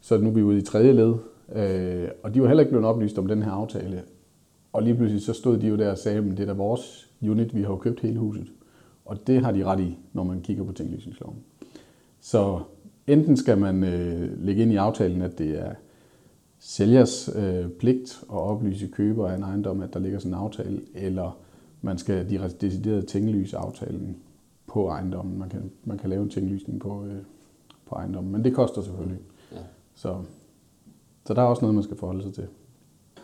så 0.00 0.18
nu 0.18 0.28
er 0.28 0.34
vi 0.34 0.42
ude 0.42 0.58
i 0.58 0.62
tredje 0.62 0.92
led, 0.92 1.14
øh, 1.54 2.08
og 2.22 2.34
de 2.34 2.40
var 2.40 2.46
heller 2.46 2.62
ikke 2.62 2.70
blevet 2.70 2.86
oplyst 2.86 3.18
om 3.18 3.26
den 3.26 3.42
her 3.42 3.50
aftale. 3.50 4.02
Og 4.72 4.82
lige 4.82 4.96
pludselig 4.96 5.22
så 5.22 5.32
stod 5.32 5.58
de 5.58 5.68
jo 5.68 5.76
der 5.76 5.90
og 5.90 5.98
sagde, 5.98 6.18
at 6.18 6.24
det 6.24 6.40
er 6.40 6.46
da 6.46 6.52
vores 6.52 7.10
unit, 7.22 7.54
vi 7.54 7.62
har 7.62 7.68
jo 7.68 7.76
købt 7.76 8.00
hele 8.00 8.18
huset. 8.18 8.46
Og 9.04 9.26
det 9.26 9.44
har 9.44 9.52
de 9.52 9.64
ret 9.64 9.80
i, 9.80 9.98
når 10.12 10.24
man 10.24 10.40
kigger 10.40 10.64
på 10.64 10.72
tinglysningsloven. 10.72 11.38
Så 12.20 12.60
enten 13.06 13.36
skal 13.36 13.58
man 13.58 13.84
øh, 13.84 14.44
lægge 14.44 14.62
ind 14.62 14.72
i 14.72 14.76
aftalen, 14.76 15.22
at 15.22 15.38
det 15.38 15.58
er 15.58 15.74
sælgers 16.58 17.30
øh, 17.36 17.68
pligt 17.68 18.24
at 18.32 18.38
oplyse 18.38 18.86
køber 18.86 19.28
af 19.28 19.36
en 19.36 19.42
ejendom, 19.42 19.80
at 19.80 19.94
der 19.94 20.00
ligger 20.00 20.18
sådan 20.18 20.32
en 20.32 20.38
aftale, 20.38 20.80
eller 20.94 21.38
man 21.80 21.98
skal 21.98 22.30
de 22.30 22.50
decideret 22.60 23.06
tinglyse 23.06 23.56
aftalen 23.56 24.16
på 24.66 24.88
ejendommen. 24.88 25.38
Man 25.38 25.48
kan, 25.48 25.70
man 25.84 25.98
kan 25.98 26.10
lave 26.10 26.22
en 26.22 26.30
tinglysning 26.30 26.80
på, 26.80 27.04
øh, 27.04 27.18
på 27.86 27.94
ejendommen, 27.94 28.32
men 28.32 28.44
det 28.44 28.54
koster 28.54 28.82
selvfølgelig. 28.82 29.18
Ja. 29.52 29.58
Så, 29.94 30.16
så 31.26 31.34
der 31.34 31.42
er 31.42 31.46
også 31.46 31.62
noget, 31.62 31.74
man 31.74 31.84
skal 31.84 31.96
forholde 31.96 32.22
sig 32.22 32.34
til. 32.34 32.46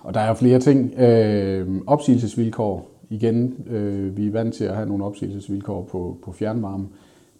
Og 0.00 0.14
der 0.14 0.20
er 0.20 0.34
flere 0.34 0.60
ting. 0.60 0.94
Øh, 0.94 1.80
opsigelsesvilkår. 1.86 2.97
Igen, 3.10 3.64
øh, 3.66 4.16
vi 4.16 4.26
er 4.26 4.30
vant 4.30 4.54
til 4.54 4.64
at 4.64 4.74
have 4.74 4.88
nogle 4.88 5.04
opsigelsesvilkår 5.04 5.82
på, 5.82 6.18
på 6.22 6.32
fjernvarme. 6.32 6.88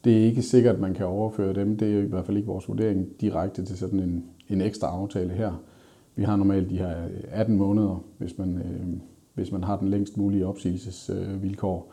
Det 0.05 0.21
er 0.21 0.25
ikke 0.25 0.43
sikkert, 0.43 0.75
at 0.75 0.81
man 0.81 0.95
kan 0.95 1.07
overføre 1.07 1.55
dem. 1.55 1.77
Det 1.77 1.95
er 1.95 1.99
i 1.99 2.07
hvert 2.07 2.27
fald 2.27 2.37
ikke 2.37 2.47
vores 2.47 2.69
vurdering 2.69 3.21
direkte 3.21 3.65
til 3.65 3.77
sådan 3.77 4.01
en, 4.01 4.25
en 4.49 4.61
ekstra 4.61 4.87
aftale 4.87 5.31
her. 5.31 5.63
Vi 6.15 6.23
har 6.23 6.37
normalt 6.37 6.71
de 6.71 6.79
her 6.79 7.05
øh, 7.05 7.11
18 7.31 7.57
måneder, 7.57 8.05
hvis 8.19 8.39
man, 8.39 8.57
øh, 8.57 9.01
hvis 9.35 9.53
man 9.53 9.65
har 9.65 9.79
den 9.79 9.89
længst 9.89 10.17
mulige 10.17 10.47
opsigelsesvilkår. 10.47 11.93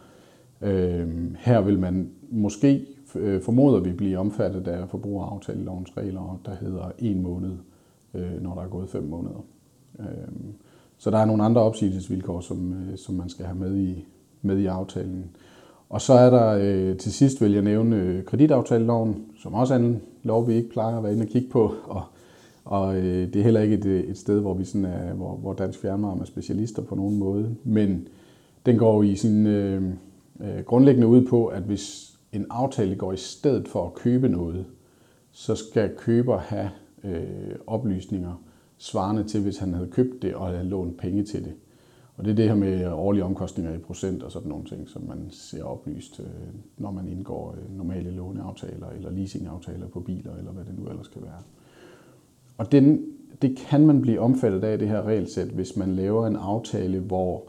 Øh, 0.62 1.36
her 1.40 1.62
vil 1.62 1.80
man 1.80 2.10
måske, 2.30 2.86
øh, 3.16 3.42
formoder 3.42 3.80
vi, 3.80 3.92
blive 3.92 4.18
omfattet 4.18 4.68
af 4.68 4.90
forbrugeraftalelovens 4.90 5.98
regler, 5.98 6.42
der 6.46 6.56
hedder 6.56 6.92
en 7.00 7.22
måned, 7.22 7.58
øh, 8.14 8.42
når 8.42 8.56
der 8.56 8.62
er 8.62 8.68
gået 8.68 8.90
fem 8.90 9.04
måneder. 9.04 9.46
Øh, 10.00 10.06
så 10.98 11.12
der 11.12 11.18
er 11.18 11.26
nogle 11.26 11.44
andre 11.44 11.62
opsigelsesvilkår, 11.62 12.42
som, 12.42 12.74
øh, 12.74 12.98
som 12.98 13.16
man 13.16 13.30
skal 13.30 13.46
have 13.46 13.58
med 13.58 13.78
i, 13.78 14.06
med 14.42 14.58
i 14.58 14.66
aftalen. 14.66 15.26
Og 15.90 16.02
så 16.02 16.14
er 16.14 16.30
der 16.30 16.58
øh, 16.62 16.98
til 16.98 17.14
sidst, 17.14 17.42
vil 17.42 17.52
jeg 17.52 17.62
nævne 17.62 17.96
øh, 17.96 18.24
kreditaftaleloven, 18.24 19.26
som 19.40 19.54
også 19.54 19.74
er 19.74 19.78
en 19.78 20.02
lov, 20.24 20.48
vi 20.48 20.54
ikke 20.54 20.70
plejer 20.70 20.98
at 20.98 21.04
være 21.04 21.14
inde 21.14 21.24
og 21.24 21.30
kigge 21.30 21.50
på. 21.50 21.74
Og, 21.86 22.04
og 22.66 22.98
øh, 22.98 23.34
det 23.34 23.36
er 23.36 23.44
heller 23.44 23.62
ikke 23.62 23.76
et, 23.76 23.86
øh, 23.86 24.04
et 24.04 24.18
sted, 24.18 24.40
hvor, 24.40 24.54
vi 24.54 24.66
sådan 24.66 24.86
er, 24.86 25.14
hvor, 25.14 25.36
hvor 25.36 25.54
Dansk 25.54 25.80
Fjernvarme 25.80 26.22
er 26.22 26.26
specialister 26.26 26.82
på 26.82 26.96
nogen 26.96 27.20
måde. 27.20 27.56
Men 27.64 28.08
den 28.66 28.78
går 28.78 29.04
i 29.04 29.16
sin 29.16 29.48
øh, 29.48 29.84
øh, 30.40 30.64
grundlæggende 30.66 31.08
ud 31.08 31.28
på, 31.28 31.46
at 31.46 31.64
hvis 31.64 32.14
en 32.34 32.46
aftale 32.50 32.96
går 32.96 33.14
i 33.14 33.18
stedet 33.18 33.68
for 33.68 33.86
at 33.86 33.94
købe 33.94 34.30
noget, 34.30 34.66
så 35.32 35.56
skal 35.56 35.92
køber 35.98 36.38
have 36.38 36.70
øh, 37.04 37.56
oplysninger 37.68 38.42
svarende 38.78 39.24
til, 39.24 39.42
hvis 39.42 39.58
han 39.58 39.74
havde 39.74 39.88
købt 39.88 40.22
det 40.22 40.36
og 40.36 40.48
havde 40.48 40.64
lånt 40.64 40.98
penge 40.98 41.24
til 41.24 41.44
det. 41.44 41.54
Og 42.18 42.26
det 42.26 42.32
er 42.32 42.36
det 42.36 42.48
her 42.48 42.56
med 42.56 42.92
årlige 42.92 43.24
omkostninger 43.24 43.74
i 43.74 43.78
procent 43.78 44.24
og 44.24 44.32
sådan 44.32 44.50
nogle 44.50 44.66
ting, 44.66 44.90
som 44.90 45.02
man 45.08 45.28
ser 45.30 45.64
oplyst, 45.64 46.20
øh, 46.20 46.26
når 46.78 46.92
man 46.92 47.08
indgår 47.08 47.56
øh, 47.58 47.78
normale 47.78 48.12
låneaftaler 48.12 48.90
eller 48.90 49.12
leasingaftaler 49.12 49.88
på 49.88 50.00
biler, 50.00 50.36
eller 50.36 50.52
hvad 50.52 50.66
det 50.66 50.80
nu 50.80 50.90
ellers 50.90 51.08
kan 51.08 51.22
være. 51.22 51.42
Og 52.58 52.72
den, 52.72 53.06
det 53.42 53.58
kan 53.58 53.86
man 53.86 54.02
blive 54.02 54.20
omfattet 54.20 54.64
af, 54.64 54.80
det 54.80 54.88
her 54.88 55.02
regelsæt, 55.02 55.48
hvis 55.48 55.78
man 55.78 55.96
laver 55.96 56.28
en 56.28 56.36
aftale, 56.36 57.00
hvor, 57.00 57.44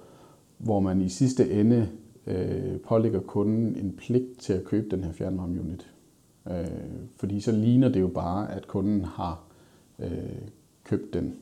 hvor 0.58 0.80
man 0.80 1.00
i 1.00 1.08
sidste 1.08 1.50
ende 1.50 1.88
øh, 2.26 2.80
pålægger 2.80 3.20
kunden 3.20 3.76
en 3.76 3.92
pligt 3.96 4.38
til 4.38 4.52
at 4.52 4.64
købe 4.64 4.96
den 4.96 5.04
her 5.04 5.12
fjernvarmeunit. 5.12 5.90
Øh, 6.50 6.66
fordi 7.16 7.40
så 7.40 7.52
ligner 7.52 7.88
det 7.88 8.00
jo 8.00 8.08
bare, 8.08 8.52
at 8.52 8.66
kunden 8.66 9.04
har 9.04 9.44
øh, 9.98 10.08
købt 10.86 11.14
den 11.14 11.34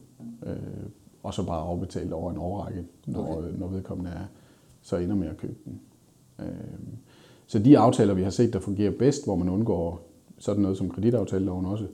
øh, 0.46 0.86
og 1.22 1.34
så 1.34 1.46
bare 1.46 1.60
afbetalt 1.60 2.12
over 2.12 2.30
en 2.30 2.38
årrække, 2.38 2.84
når, 3.06 3.36
okay. 3.36 3.58
når 3.58 3.68
vedkommende 3.68 4.10
er, 4.10 4.24
så 4.82 4.96
ender 4.96 5.16
med 5.16 5.28
at 5.28 5.36
købe 5.36 5.58
den. 5.64 5.80
Øh, 6.38 6.46
så 7.46 7.58
de 7.58 7.78
aftaler, 7.78 8.14
vi 8.14 8.22
har 8.22 8.30
set, 8.30 8.52
der 8.52 8.58
fungerer 8.58 8.92
bedst, 8.98 9.24
hvor 9.24 9.36
man 9.36 9.48
undgår 9.48 10.08
sådan 10.38 10.62
noget 10.62 10.78
som 10.78 10.90
kreditaftaleloven 10.90 11.66
også, 11.66 11.86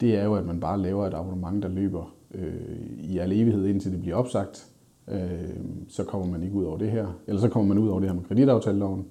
det 0.00 0.16
er 0.16 0.24
jo, 0.24 0.34
at 0.34 0.46
man 0.46 0.60
bare 0.60 0.78
laver 0.78 1.06
et 1.06 1.14
abonnement, 1.14 1.62
der 1.62 1.68
løber 1.68 2.14
øh, 2.34 2.54
i 2.98 3.18
al 3.18 3.32
evighed, 3.32 3.66
indtil 3.66 3.92
det 3.92 4.00
bliver 4.00 4.16
opsagt. 4.16 4.66
Øh, 5.08 5.56
så 5.88 6.04
kommer 6.04 6.26
man 6.26 6.42
ikke 6.42 6.54
ud 6.54 6.64
over 6.64 6.78
det 6.78 6.90
her. 6.90 7.06
Eller 7.26 7.40
så 7.40 7.48
kommer 7.48 7.74
man 7.74 7.82
ud 7.82 7.88
over 7.88 8.00
det 8.00 8.08
her 8.08 8.16
med 8.16 8.24
kreditaftaleloven. 8.24 9.06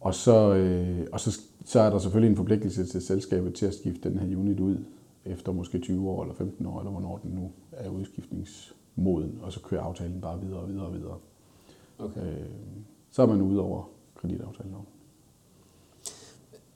Og 0.00 0.14
så, 0.14 0.54
øh, 0.54 1.06
og 1.12 1.20
så, 1.20 1.40
så 1.64 1.80
er 1.80 1.90
der 1.90 1.98
selvfølgelig 1.98 2.30
en 2.30 2.36
forpligtelse 2.36 2.84
til 2.84 3.02
selskabet 3.02 3.54
til 3.54 3.66
at 3.66 3.74
skifte 3.74 4.10
den 4.10 4.18
her 4.18 4.36
unit 4.36 4.60
ud 4.60 4.76
efter 5.26 5.52
måske 5.52 5.78
20 5.78 6.10
år 6.10 6.22
eller 6.22 6.34
15 6.34 6.66
år, 6.66 6.78
eller 6.78 6.90
hvornår 6.90 7.18
den 7.22 7.30
nu 7.30 7.50
er 7.72 7.88
udskiftnings 7.88 8.74
moden, 8.96 9.38
og 9.42 9.52
så 9.52 9.60
kører 9.60 9.82
aftalen 9.82 10.20
bare 10.20 10.40
videre 10.40 10.60
og 10.60 10.68
videre 10.68 10.86
og 10.86 10.94
videre. 10.94 11.18
Okay. 11.98 12.20
Øh, 12.20 12.46
så 13.10 13.22
er 13.22 13.26
man 13.26 13.42
ude 13.42 13.60
over 13.60 13.88
kreditaftalen. 14.14 14.74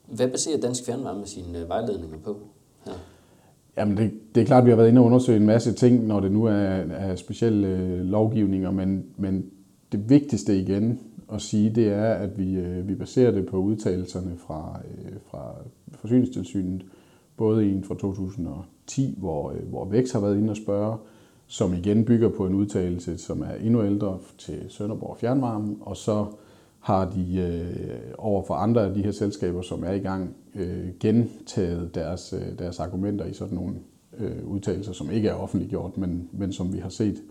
Hvad 0.07 0.29
baserer 0.29 0.61
Dansk 0.61 0.85
Fjernvarme 0.85 1.27
sine 1.27 1.59
øh, 1.59 1.69
vejledninger 1.69 2.19
på? 2.19 2.39
Her? 2.85 2.93
Jamen 3.77 3.97
det, 3.97 4.13
det 4.35 4.41
er 4.41 4.47
klart, 4.47 4.61
at 4.61 4.65
vi 4.65 4.71
har 4.71 4.77
været 4.77 4.89
inde 4.89 5.01
og 5.01 5.05
undersøge 5.05 5.37
en 5.37 5.47
masse 5.47 5.73
ting, 5.73 6.07
når 6.07 6.21
det 6.21 6.33
nu 6.33 6.45
er, 6.45 6.53
er 6.53 7.17
specielle 7.17 7.69
øh, 7.69 8.01
lovgivninger, 8.01 8.71
men, 8.71 9.07
men 9.17 9.51
det 9.93 10.11
vigtigste 10.11 10.61
igen 10.61 11.01
at 11.33 11.43
sige, 11.43 11.71
det 11.71 11.89
er, 11.89 12.15
at 12.15 12.39
vi, 12.39 12.55
øh, 12.55 12.89
vi 12.89 12.95
baserer 12.95 13.31
det 13.31 13.47
på 13.47 13.57
udtalelserne 13.57 14.37
fra, 14.37 14.81
øh, 14.91 15.13
fra 15.31 15.55
Forsyningstilsynet, 15.95 16.83
både 17.37 17.71
en 17.71 17.85
fra 17.85 17.95
2010, 17.95 19.15
hvor, 19.19 19.51
øh, 19.51 19.69
hvor 19.69 19.85
Vækst 19.85 20.13
har 20.13 20.21
været 20.21 20.39
inde 20.39 20.51
og 20.51 20.57
spørge, 20.57 20.97
som 21.47 21.75
igen 21.75 22.05
bygger 22.05 22.29
på 22.29 22.47
en 22.47 22.55
udtalelse, 22.55 23.19
som 23.19 23.43
er 23.43 23.55
endnu 23.55 23.85
ældre 23.85 24.19
til 24.39 24.65
Sønderborg 24.69 25.17
Fjernvarme, 25.21 25.77
og 25.81 25.97
så 25.97 26.27
har 26.81 27.11
de 27.11 27.39
øh, 27.39 28.01
over 28.19 28.43
for 28.47 28.55
andre 28.55 28.87
af 28.87 28.95
de 28.95 29.03
her 29.03 29.11
selskaber, 29.11 29.63
som 29.63 29.85
er 29.85 29.93
i 29.93 29.99
gang, 29.99 30.37
øh, 30.55 30.89
gentaget 31.01 31.95
deres, 31.95 32.33
øh, 32.33 32.59
deres 32.59 32.81
argumenter 32.81 33.25
i 33.25 33.33
sådan 33.33 33.55
nogle 33.55 33.75
øh, 34.19 34.47
udtalelser, 34.47 34.93
som 34.93 35.11
ikke 35.11 35.29
er 35.29 35.35
offentliggjort, 35.35 35.99
men, 35.99 36.29
men 36.33 36.53
som 36.53 36.73
vi 36.73 36.79
har 36.79 36.89
set. 36.89 37.23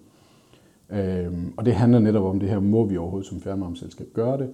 Øh, 0.90 1.34
og 1.58 1.66
det 1.66 1.76
handler 1.76 2.00
netop 2.00 2.24
om 2.24 2.40
det 2.40 2.50
her, 2.50 2.60
må 2.60 2.86
vi 2.86 2.98
overhovedet 2.98 3.30
som 3.30 3.42
fjernvarmeselskab 3.42 4.08
gøre 4.14 4.38
det, 4.38 4.50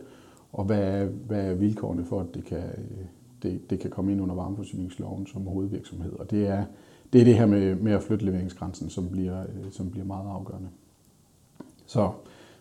og 0.54 0.66
hvad 0.66 0.80
er, 0.80 1.06
hvad 1.06 1.46
er 1.46 1.54
vilkårene 1.54 2.06
for, 2.06 2.20
at 2.20 2.28
det 2.34 2.46
kan, 2.46 2.58
øh, 2.58 3.06
det, 3.44 3.70
det 3.70 3.80
kan 3.80 3.90
komme 3.90 4.12
ind 4.12 4.22
under 4.22 4.36
varmeforsyningsloven 4.36 5.28
som 5.28 5.48
hovedvirksomhed. 5.48 6.14
Og 6.14 6.32
det 6.32 6.48
er, 6.48 6.66
det 7.14 7.22
er 7.22 7.26
det 7.26 7.36
her 7.36 7.46
med, 7.46 7.76
med 7.76 7.92
at 7.92 8.04
flytte 8.04 8.26
leveringsgrænsen, 8.26 8.90
som 8.90 9.10
bliver, 9.10 9.42
øh, 9.42 9.72
som 9.72 9.92
bliver 9.92 10.06
meget 10.06 10.30
afgørende. 10.30 10.70
Så, 11.86 12.12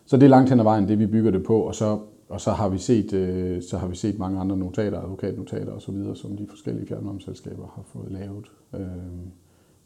så 0.05 0.17
det 0.17 0.23
er 0.23 0.29
langt 0.29 0.49
hen 0.49 0.59
ad 0.59 0.63
vejen, 0.63 0.87
det 0.87 0.99
vi 0.99 1.05
bygger 1.05 1.31
det 1.31 1.43
på, 1.43 1.61
og 1.61 1.75
så, 1.75 1.99
og 2.29 2.41
så, 2.41 2.51
har, 2.51 2.69
vi 2.69 2.77
set, 2.77 3.13
øh, 3.13 3.61
så 3.63 3.77
har 3.77 3.87
vi 3.87 3.95
set 3.95 4.19
mange 4.19 4.39
andre 4.39 4.57
notater, 4.57 5.01
advokatnotater 5.01 5.71
osv., 5.71 6.15
som 6.15 6.37
de 6.37 6.47
forskellige 6.47 6.87
fjernvarmeselskaber 6.87 7.67
har 7.75 7.83
fået 7.85 8.11
lavet 8.11 8.51
øh, 8.73 8.87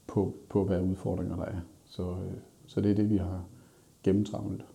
på, 0.08 0.36
på, 0.50 0.64
hvad 0.64 0.82
udfordringer 0.82 1.36
der 1.36 1.46
er. 1.46 1.60
Så, 1.86 2.04
øh, 2.04 2.38
så 2.68 2.82
det 2.82 2.92
er 2.92 2.96
det, 2.96 3.10
vi 3.10 3.18
har 3.18 3.46
gennemtravlet. 4.04 4.66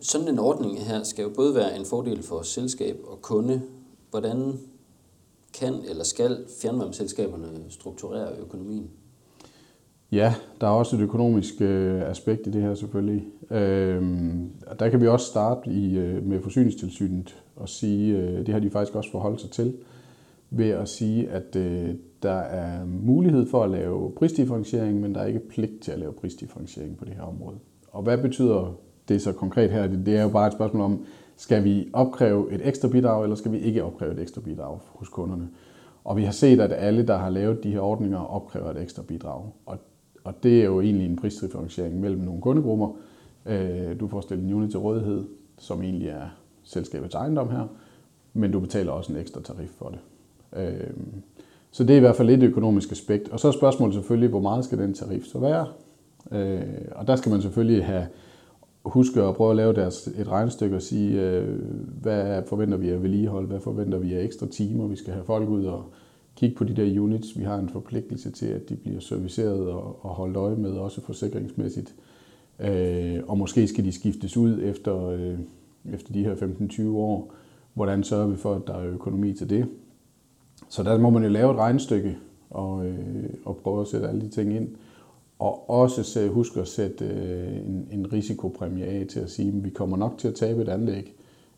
Sådan 0.00 0.28
en 0.28 0.38
ordning 0.38 0.78
her 0.78 1.02
skal 1.02 1.22
jo 1.22 1.30
både 1.36 1.54
være 1.54 1.78
en 1.78 1.84
fordel 1.84 2.22
for 2.22 2.42
selskab 2.42 2.96
og 3.04 3.22
kunde. 3.22 3.62
Hvordan 4.10 4.58
kan 5.60 5.74
eller 5.90 6.04
skal 6.04 6.44
fjernvarmeselskaberne 6.62 7.46
strukturere 7.68 8.36
økonomien? 8.40 8.90
Ja, 10.12 10.34
der 10.60 10.66
er 10.66 10.70
også 10.70 10.96
et 10.96 11.02
økonomisk 11.02 11.54
øh, 11.60 12.10
aspekt 12.10 12.46
i 12.46 12.50
det 12.50 12.62
her 12.62 12.74
selvfølgelig. 12.74 13.24
Øhm, 13.50 14.50
der 14.78 14.88
kan 14.88 15.00
vi 15.00 15.06
også 15.06 15.26
starte 15.26 15.70
i, 15.70 15.98
øh, 15.98 16.26
med 16.26 16.42
forsyningstilsynet 16.42 17.42
og 17.56 17.68
sige, 17.68 18.16
øh, 18.16 18.46
det 18.46 18.48
har 18.48 18.60
de 18.60 18.70
faktisk 18.70 18.96
også 18.96 19.10
forholdt 19.10 19.40
sig 19.40 19.50
til, 19.50 19.74
ved 20.50 20.68
at 20.68 20.88
sige, 20.88 21.30
at 21.30 21.56
øh, 21.56 21.94
der 22.22 22.38
er 22.38 22.84
mulighed 22.84 23.46
for 23.46 23.64
at 23.64 23.70
lave 23.70 24.12
prisdifferentiering, 24.16 25.00
men 25.00 25.14
der 25.14 25.20
er 25.20 25.26
ikke 25.26 25.48
pligt 25.48 25.80
til 25.82 25.92
at 25.92 25.98
lave 25.98 26.12
prisdifferentiering 26.12 26.96
på 26.96 27.04
det 27.04 27.14
her 27.14 27.22
område. 27.22 27.56
Og 27.92 28.02
hvad 28.02 28.18
betyder 28.18 28.78
det 29.08 29.22
så 29.22 29.32
konkret 29.32 29.70
her? 29.70 29.86
Det, 29.86 30.06
det 30.06 30.16
er 30.16 30.22
jo 30.22 30.28
bare 30.28 30.46
et 30.46 30.52
spørgsmål 30.52 30.82
om, 30.82 31.04
skal 31.38 31.64
vi 31.64 31.88
opkræve 31.92 32.52
et 32.52 32.68
ekstra 32.68 32.88
bidrag, 32.88 33.22
eller 33.22 33.36
skal 33.36 33.52
vi 33.52 33.58
ikke 33.58 33.84
opkræve 33.84 34.12
et 34.12 34.20
ekstra 34.20 34.40
bidrag 34.40 34.78
hos 34.84 35.08
kunderne? 35.08 35.48
Og 36.04 36.16
vi 36.16 36.24
har 36.24 36.32
set, 36.32 36.60
at 36.60 36.72
alle, 36.72 37.06
der 37.06 37.16
har 37.16 37.30
lavet 37.30 37.64
de 37.64 37.72
her 37.72 37.80
ordninger, 37.80 38.18
opkræver 38.18 38.70
et 38.70 38.82
ekstra 38.82 39.02
bidrag. 39.02 39.42
Og 39.66 39.78
og 40.28 40.42
det 40.42 40.60
er 40.60 40.64
jo 40.64 40.80
egentlig 40.80 41.06
en 41.06 41.16
prisdifferentiering 41.16 42.00
mellem 42.00 42.20
nogle 42.20 42.40
kundegrupper. 42.40 42.88
Øh, 43.46 44.00
du 44.00 44.08
får 44.08 44.20
stillet 44.20 44.46
en 44.46 44.52
unit 44.52 44.70
til 44.70 44.80
rådighed, 44.80 45.24
som 45.58 45.82
egentlig 45.82 46.08
er 46.08 46.26
selskabets 46.62 47.14
ejendom 47.14 47.50
her, 47.50 47.66
men 48.32 48.52
du 48.52 48.60
betaler 48.60 48.92
også 48.92 49.12
en 49.12 49.18
ekstra 49.18 49.40
tarif 49.42 49.70
for 49.70 49.88
det. 49.88 49.98
Øh, 50.56 50.90
så 51.70 51.84
det 51.84 51.90
er 51.90 51.96
i 51.96 52.00
hvert 52.00 52.16
fald 52.16 52.30
et 52.30 52.42
økonomisk 52.42 52.92
aspekt. 52.92 53.28
Og 53.28 53.40
så 53.40 53.48
er 53.48 53.52
spørgsmålet 53.52 53.94
selvfølgelig, 53.94 54.30
hvor 54.30 54.40
meget 54.40 54.64
skal 54.64 54.78
den 54.78 54.94
tarif 54.94 55.24
så 55.24 55.38
være? 55.38 55.66
Øh, 56.32 56.62
og 56.92 57.06
der 57.06 57.16
skal 57.16 57.32
man 57.32 57.42
selvfølgelig 57.42 57.84
have 57.84 58.06
huske 58.84 59.22
at 59.22 59.34
prøve 59.34 59.50
at 59.50 59.56
lave 59.56 59.72
deres, 59.72 60.06
et 60.06 60.28
regnestykke 60.28 60.76
og 60.76 60.82
sige, 60.82 61.22
øh, 61.22 61.58
hvad 62.00 62.42
forventer 62.46 62.78
vi 62.78 62.88
af 62.88 63.02
vedligehold, 63.02 63.46
hvad 63.46 63.60
forventer 63.60 63.98
vi 63.98 64.14
af 64.14 64.24
ekstra 64.24 64.46
timer, 64.46 64.86
vi 64.86 64.96
skal 64.96 65.12
have 65.12 65.24
folk 65.24 65.48
ud 65.48 65.64
og 65.64 65.84
kigge 66.36 66.56
på 66.56 66.64
de 66.64 66.76
der 66.76 67.00
units. 67.00 67.38
Vi 67.38 67.44
har 67.44 67.58
en 67.58 67.68
forpligtelse 67.68 68.30
til, 68.30 68.46
at 68.46 68.68
de 68.68 68.76
bliver 68.76 69.00
serviceret 69.00 69.68
og, 69.68 70.04
og 70.04 70.10
holdt 70.10 70.36
øje 70.36 70.56
med, 70.56 70.70
også 70.70 71.00
forsikringsmæssigt. 71.00 71.94
Øh, 72.60 73.20
og 73.28 73.38
måske 73.38 73.68
skal 73.68 73.84
de 73.84 73.92
skiftes 73.92 74.36
ud 74.36 74.60
efter, 74.62 75.06
øh, 75.06 75.38
efter 75.92 76.12
de 76.12 76.24
her 76.24 76.34
15-20 76.34 76.88
år. 76.88 77.32
Hvordan 77.74 78.04
sørger 78.04 78.26
vi 78.26 78.36
for, 78.36 78.54
at 78.54 78.62
der 78.66 78.74
er 78.74 78.86
økonomi 78.86 79.32
til 79.32 79.50
det? 79.50 79.66
Så 80.68 80.82
der 80.82 80.98
må 80.98 81.10
man 81.10 81.22
jo 81.22 81.28
lave 81.28 81.50
et 81.52 81.58
regnestykke 81.58 82.16
og, 82.50 82.86
øh, 82.86 83.30
og 83.44 83.56
prøve 83.56 83.80
at 83.80 83.88
sætte 83.88 84.08
alle 84.08 84.20
de 84.20 84.28
ting 84.28 84.56
ind 84.56 84.68
og 85.38 85.70
også 85.70 86.28
husk 86.32 86.56
at 86.56 86.68
sætte 86.68 87.04
øh, 87.04 87.56
en, 87.56 87.88
en 87.90 88.12
risikopræmie 88.12 88.84
af 88.84 89.06
til 89.06 89.20
at 89.20 89.30
sige, 89.30 89.48
at 89.48 89.64
vi 89.64 89.70
kommer 89.70 89.96
nok 89.96 90.18
til 90.18 90.28
at 90.28 90.34
tabe 90.34 90.62
et 90.62 90.68
anlæg 90.68 91.14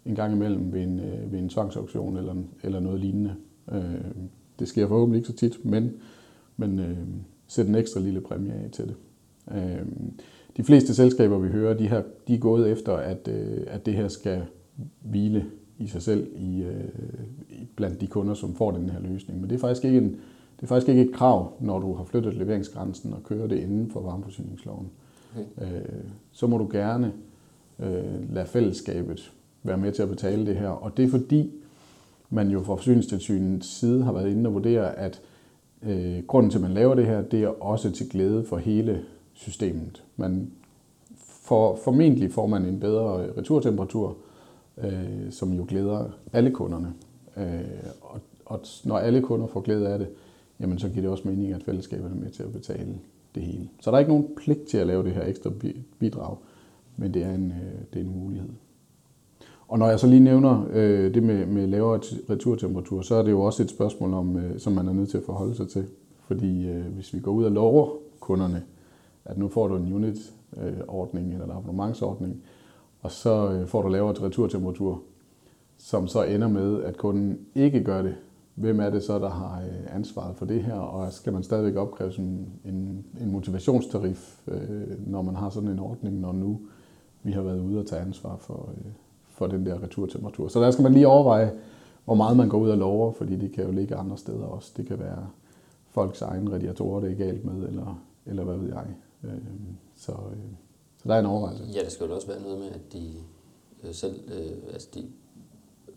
en 0.06 0.14
gang 0.14 0.34
imellem 0.34 0.72
ved 0.72 0.82
en, 0.82 1.00
øh, 1.00 1.32
ved 1.32 1.38
en 1.38 1.48
tvangsauktion 1.48 2.16
eller, 2.16 2.34
eller 2.62 2.80
noget 2.80 3.00
lignende. 3.00 3.34
Øh, 3.72 3.94
det 4.58 4.68
sker 4.68 4.88
forhåbentlig 4.88 5.18
ikke 5.18 5.26
så 5.26 5.36
tit, 5.36 5.64
men, 5.64 5.92
men 6.56 6.80
sæt 7.46 7.66
en 7.66 7.74
ekstra 7.74 8.00
lille 8.00 8.20
præmie 8.20 8.52
af 8.52 8.70
til 8.70 8.84
det. 8.84 8.94
De 10.56 10.64
fleste 10.64 10.94
selskaber, 10.94 11.38
vi 11.38 11.48
hører, 11.48 11.74
de, 11.74 11.88
her, 11.88 12.02
de 12.28 12.34
er 12.34 12.38
gået 12.38 12.70
efter, 12.70 12.92
at, 12.92 13.28
at 13.66 13.86
det 13.86 13.94
her 13.94 14.08
skal 14.08 14.42
hvile 15.02 15.46
i 15.78 15.86
sig 15.86 16.02
selv 16.02 16.26
i, 16.36 16.64
blandt 17.76 18.00
de 18.00 18.06
kunder, 18.06 18.34
som 18.34 18.54
får 18.54 18.70
den 18.70 18.90
her 18.90 19.00
løsning. 19.00 19.40
Men 19.40 19.50
det 19.50 19.56
er 19.56 19.60
faktisk 19.60 19.84
ikke 19.84 19.98
en, 19.98 20.16
det 20.60 20.66
er 20.66 20.68
faktisk 20.68 20.88
ikke 20.88 21.02
et 21.02 21.12
krav, 21.12 21.52
når 21.60 21.78
du 21.78 21.94
har 21.94 22.04
flyttet 22.04 22.34
leveringsgrænsen 22.34 23.12
og 23.12 23.22
kører 23.24 23.46
det 23.46 23.58
inden 23.58 23.90
for 23.90 24.00
varmeforsyningsloven. 24.00 24.90
Okay. 25.36 25.78
Øh, 25.78 26.04
så 26.32 26.46
må 26.46 26.58
du 26.58 26.68
gerne 26.72 27.12
øh, 27.78 28.34
lade 28.34 28.46
fællesskabet 28.46 29.32
være 29.62 29.78
med 29.78 29.92
til 29.92 30.02
at 30.02 30.08
betale 30.08 30.46
det 30.46 30.56
her. 30.56 30.68
Og 30.68 30.96
det 30.96 31.04
er 31.04 31.08
fordi, 31.08 31.52
man 32.30 32.48
jo 32.48 32.62
fra 32.62 32.74
forsyningstilsynets 32.74 33.78
side 33.78 34.02
har 34.02 34.12
været 34.12 34.30
inde 34.30 34.48
og 34.48 34.54
vurdere, 34.54 34.98
at 34.98 35.20
øh, 35.82 36.22
grunden 36.26 36.50
til, 36.50 36.58
at 36.58 36.62
man 36.62 36.74
laver 36.74 36.94
det 36.94 37.06
her, 37.06 37.22
det 37.22 37.42
er 37.42 37.62
også 37.62 37.90
til 37.90 38.08
glæde 38.08 38.44
for 38.44 38.56
hele 38.56 39.02
systemet. 39.32 40.04
Man 40.16 40.50
for, 41.50 41.78
formentlig 41.84 42.32
får 42.32 42.46
man 42.46 42.64
en 42.64 42.80
bedre 42.80 43.32
returtemperatur, 43.38 44.16
øh, 44.78 45.30
som 45.30 45.52
jo 45.52 45.64
glæder 45.68 46.04
alle 46.32 46.50
kunderne. 46.50 46.92
Øh, 47.36 47.60
og, 48.00 48.20
og 48.46 48.60
når 48.84 48.98
alle 48.98 49.22
kunder 49.22 49.46
får 49.46 49.60
glæde 49.60 49.88
af 49.88 49.98
det, 49.98 50.08
jamen 50.60 50.78
så 50.78 50.88
giver 50.88 51.00
det 51.00 51.10
også 51.10 51.28
mening, 51.28 51.52
at 51.52 51.62
fællesskabet 51.62 52.10
er 52.10 52.14
med 52.14 52.30
til 52.30 52.42
at 52.42 52.52
betale 52.52 52.98
det 53.34 53.42
hele. 53.42 53.68
Så 53.80 53.90
der 53.90 53.96
er 53.96 54.00
ikke 54.00 54.12
nogen 54.12 54.28
pligt 54.36 54.66
til 54.66 54.78
at 54.78 54.86
lave 54.86 55.04
det 55.04 55.12
her 55.12 55.26
ekstra 55.26 55.50
bidrag, 55.98 56.36
men 56.96 57.14
det 57.14 57.24
er 57.24 57.34
en, 57.34 57.50
øh, 57.50 57.80
det 57.92 58.00
er 58.00 58.04
en 58.04 58.18
mulighed. 58.18 58.50
Og 59.68 59.78
når 59.78 59.88
jeg 59.88 60.00
så 60.00 60.06
lige 60.06 60.20
nævner 60.20 60.66
øh, 60.72 61.14
det 61.14 61.22
med, 61.22 61.46
med 61.46 61.66
lavere 61.66 62.00
returtemperatur, 62.30 63.02
så 63.02 63.14
er 63.14 63.22
det 63.22 63.30
jo 63.30 63.40
også 63.40 63.62
et 63.62 63.70
spørgsmål, 63.70 64.14
om, 64.14 64.36
øh, 64.36 64.58
som 64.58 64.72
man 64.72 64.88
er 64.88 64.92
nødt 64.92 65.10
til 65.10 65.18
at 65.18 65.24
forholde 65.24 65.54
sig 65.54 65.68
til. 65.68 65.86
Fordi 66.26 66.68
øh, 66.68 66.86
hvis 66.86 67.14
vi 67.14 67.20
går 67.20 67.32
ud 67.32 67.44
og 67.44 67.52
lover 67.52 67.96
kunderne, 68.20 68.62
at 69.24 69.38
nu 69.38 69.48
får 69.48 69.68
du 69.68 69.76
en 69.76 69.92
unit-ordning 69.92 71.26
øh, 71.26 71.32
eller 71.32 71.44
en 71.44 71.50
abonnementsordning, 71.50 72.42
og 73.00 73.10
så 73.10 73.50
øh, 73.52 73.66
får 73.66 73.82
du 73.82 73.88
lavere 73.88 74.26
returtemperatur, 74.26 75.02
som 75.78 76.06
så 76.06 76.22
ender 76.22 76.48
med, 76.48 76.82
at 76.82 76.96
kunden 76.96 77.38
ikke 77.54 77.84
gør 77.84 78.02
det. 78.02 78.14
Hvem 78.60 78.80
er 78.80 78.90
det 78.90 79.02
så, 79.02 79.18
der 79.18 79.30
har 79.30 79.60
øh, 79.60 79.96
ansvaret 79.96 80.36
for 80.36 80.46
det 80.46 80.62
her, 80.62 80.74
og 80.74 81.12
skal 81.12 81.32
man 81.32 81.42
stadigvæk 81.42 81.76
opkræve 81.76 82.18
en, 82.18 82.48
en, 82.64 83.04
en 83.20 83.30
motivationstarif, 83.32 84.48
øh, 84.48 85.06
når 85.06 85.22
man 85.22 85.34
har 85.34 85.50
sådan 85.50 85.68
en 85.68 85.78
ordning, 85.78 86.20
når 86.20 86.32
nu 86.32 86.60
vi 87.22 87.32
har 87.32 87.42
været 87.42 87.60
ude 87.60 87.78
og 87.78 87.86
tage 87.86 88.02
ansvar 88.02 88.36
for, 88.36 88.72
øh, 88.76 88.92
for 89.28 89.46
den 89.46 89.66
der 89.66 89.82
returtemperatur. 89.82 90.48
Så 90.48 90.60
der 90.60 90.70
skal 90.70 90.82
man 90.82 90.92
lige 90.92 91.08
overveje, 91.08 91.52
hvor 92.04 92.14
meget 92.14 92.36
man 92.36 92.48
går 92.48 92.58
ud 92.58 92.70
og 92.70 92.78
lover, 92.78 93.12
fordi 93.12 93.36
det 93.36 93.52
kan 93.52 93.64
jo 93.64 93.70
ligge 93.70 93.96
andre 93.96 94.18
steder 94.18 94.44
også. 94.44 94.72
Det 94.76 94.86
kan 94.86 94.98
være 94.98 95.28
folks 95.90 96.22
egen 96.22 96.52
radiatorer, 96.52 97.00
det 97.00 97.12
er 97.12 97.16
galt 97.16 97.44
med, 97.44 97.68
eller, 97.68 98.02
eller 98.26 98.44
hvad 98.44 98.56
ved 98.56 98.68
jeg. 98.68 98.86
Øh, 99.24 99.38
så, 99.96 100.12
øh, 100.12 100.38
så 101.02 101.08
der 101.08 101.14
er 101.14 101.20
en 101.20 101.26
overvejelse. 101.26 101.64
Ja, 101.64 101.80
det 101.84 101.92
skal 101.92 102.06
jo 102.06 102.14
også 102.14 102.26
være 102.26 102.42
noget 102.42 102.58
med, 102.58 102.68
at 102.68 102.92
de 102.92 103.12
øh, 103.82 103.94
selv, 103.94 104.20
øh, 104.26 104.72
altså 104.72 104.88
de, 104.94 105.04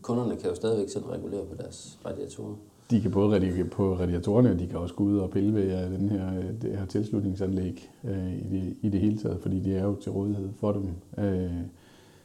kunderne 0.03 0.35
kan 0.35 0.49
jo 0.49 0.55
stadigvæk 0.55 0.89
selv 0.89 1.05
regulere 1.05 1.45
på 1.45 1.55
deres 1.55 1.99
radiatorer. 2.05 2.55
De 2.91 3.01
kan 3.01 3.11
både 3.11 3.35
redigere 3.35 3.67
på 3.67 3.93
radiatorerne, 3.93 4.51
og 4.51 4.59
de 4.59 4.67
kan 4.67 4.77
også 4.77 4.95
gå 4.95 5.03
ud 5.03 5.17
og 5.17 5.29
pille 5.29 5.53
ved 5.53 5.97
den 5.99 6.09
her, 6.09 6.31
det 6.61 6.77
her 6.77 6.85
tilslutningsanlæg 6.85 7.89
øh, 8.03 8.33
i, 8.33 8.47
det, 8.51 8.75
i 8.81 8.89
det 8.89 8.99
hele 8.99 9.17
taget, 9.17 9.39
fordi 9.41 9.59
de 9.59 9.75
er 9.75 9.83
jo 9.83 9.95
til 9.95 10.11
rådighed 10.11 10.49
for 10.59 10.71
dem. 10.71 10.89
Øh, 11.25 11.51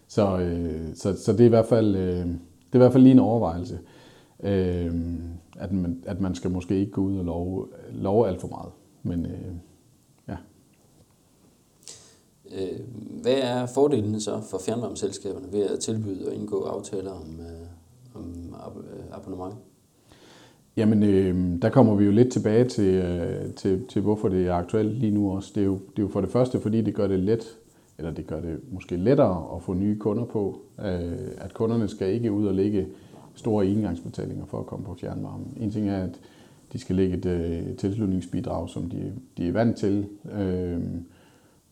så, 0.08 0.38
øh, 0.38 0.94
så, 0.94 1.16
så 1.16 1.32
det, 1.32 1.40
er 1.40 1.44
i 1.44 1.48
hvert 1.48 1.66
fald, 1.66 1.96
øh, 1.96 2.26
det 2.26 2.72
er 2.72 2.76
i 2.76 2.78
hvert 2.78 2.92
fald 2.92 3.02
lige 3.02 3.12
en 3.12 3.18
overvejelse, 3.18 3.78
øh, 4.42 4.94
at, 5.58 5.72
man, 5.72 6.02
at 6.06 6.20
man 6.20 6.34
skal 6.34 6.50
måske 6.50 6.80
ikke 6.80 6.92
gå 6.92 7.00
ud 7.00 7.18
og 7.18 7.24
love, 7.24 7.66
love 7.92 8.28
alt 8.28 8.40
for 8.40 8.48
meget. 8.48 8.72
Men 9.02 9.26
øh, 9.26 9.54
ja. 10.28 10.36
Øh, 12.54 12.80
hvad 13.22 13.38
er 13.42 13.66
fordelene 13.66 14.20
så 14.20 14.40
for 14.50 14.58
fjernvarmeselskaberne 14.58 15.52
ved 15.52 15.62
at 15.62 15.78
tilbyde 15.78 16.28
og 16.28 16.34
indgå 16.34 16.62
aftaler 16.62 17.10
om, 17.10 17.40
øh, 17.40 17.57
om 17.57 17.57
abonnement? 19.12 19.54
Jamen, 20.76 21.02
øh, 21.02 21.62
der 21.62 21.68
kommer 21.68 21.94
vi 21.94 22.04
jo 22.04 22.10
lidt 22.10 22.32
tilbage 22.32 22.64
til, 22.64 22.94
øh, 22.94 23.54
til, 23.54 23.86
til, 23.88 24.02
hvorfor 24.02 24.28
det 24.28 24.46
er 24.46 24.54
aktuelt 24.54 24.98
lige 24.98 25.14
nu 25.14 25.30
også. 25.30 25.52
Det 25.54 25.60
er, 25.60 25.64
jo, 25.64 25.74
det 25.74 25.98
er 25.98 26.02
jo 26.02 26.08
for 26.08 26.20
det 26.20 26.30
første, 26.30 26.60
fordi 26.60 26.80
det 26.80 26.94
gør 26.94 27.06
det 27.06 27.18
let 27.18 27.58
eller 27.98 28.10
det 28.10 28.26
gør 28.26 28.40
det 28.40 28.60
måske 28.72 28.96
lettere 28.96 29.56
at 29.56 29.62
få 29.62 29.74
nye 29.74 29.98
kunder 29.98 30.24
på, 30.24 30.60
øh, 30.78 31.28
at 31.38 31.54
kunderne 31.54 31.88
skal 31.88 32.12
ikke 32.14 32.32
ud 32.32 32.46
og 32.46 32.54
lægge 32.54 32.86
store 33.34 33.66
engangsbetalinger 33.66 34.46
for 34.46 34.60
at 34.60 34.66
komme 34.66 34.84
på 34.86 34.94
fjernvarme. 34.94 35.44
En 35.56 35.70
ting 35.70 35.88
er, 35.88 36.04
at 36.04 36.20
de 36.72 36.78
skal 36.78 36.96
lægge 36.96 37.16
et 37.16 37.26
øh, 37.26 37.76
tilslutningsbidrag, 37.76 38.68
som 38.68 38.90
de, 38.90 39.12
de 39.36 39.48
er 39.48 39.52
vant 39.52 39.76
til, 39.76 40.06
øh, 40.32 40.80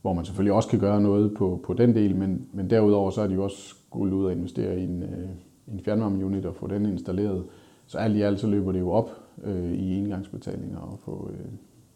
hvor 0.03 0.13
man 0.13 0.25
selvfølgelig 0.25 0.53
også 0.53 0.69
kan 0.69 0.79
gøre 0.79 1.01
noget 1.01 1.35
på, 1.35 1.61
på 1.65 1.75
den 1.75 1.95
del, 1.95 2.17
men, 2.17 2.49
men 2.53 2.71
derudover 2.71 3.11
så 3.11 3.21
er 3.21 3.27
de 3.27 3.35
jo 3.35 3.45
også 3.45 3.57
skulle 3.57 4.17
ud 4.17 4.25
og 4.25 4.33
investere 4.33 4.81
i 4.81 4.85
en, 4.85 5.03
øh, 5.03 5.29
en 5.73 5.81
fjernvarmeunit 5.81 6.47
og 6.47 6.55
få 6.55 6.67
den 6.67 6.87
installeret. 6.87 7.45
Så 7.87 7.99
alt 7.99 8.17
i 8.17 8.23
alt 8.23 8.41
så 8.41 8.47
løber 8.47 8.73
det 8.73 8.81
jo 8.81 8.91
op 8.91 9.11
øh, 9.45 9.73
i 9.73 9.99
engangsbetalinger 9.99 10.79
og 10.79 10.99
få, 10.99 11.31
øh, 11.33 11.47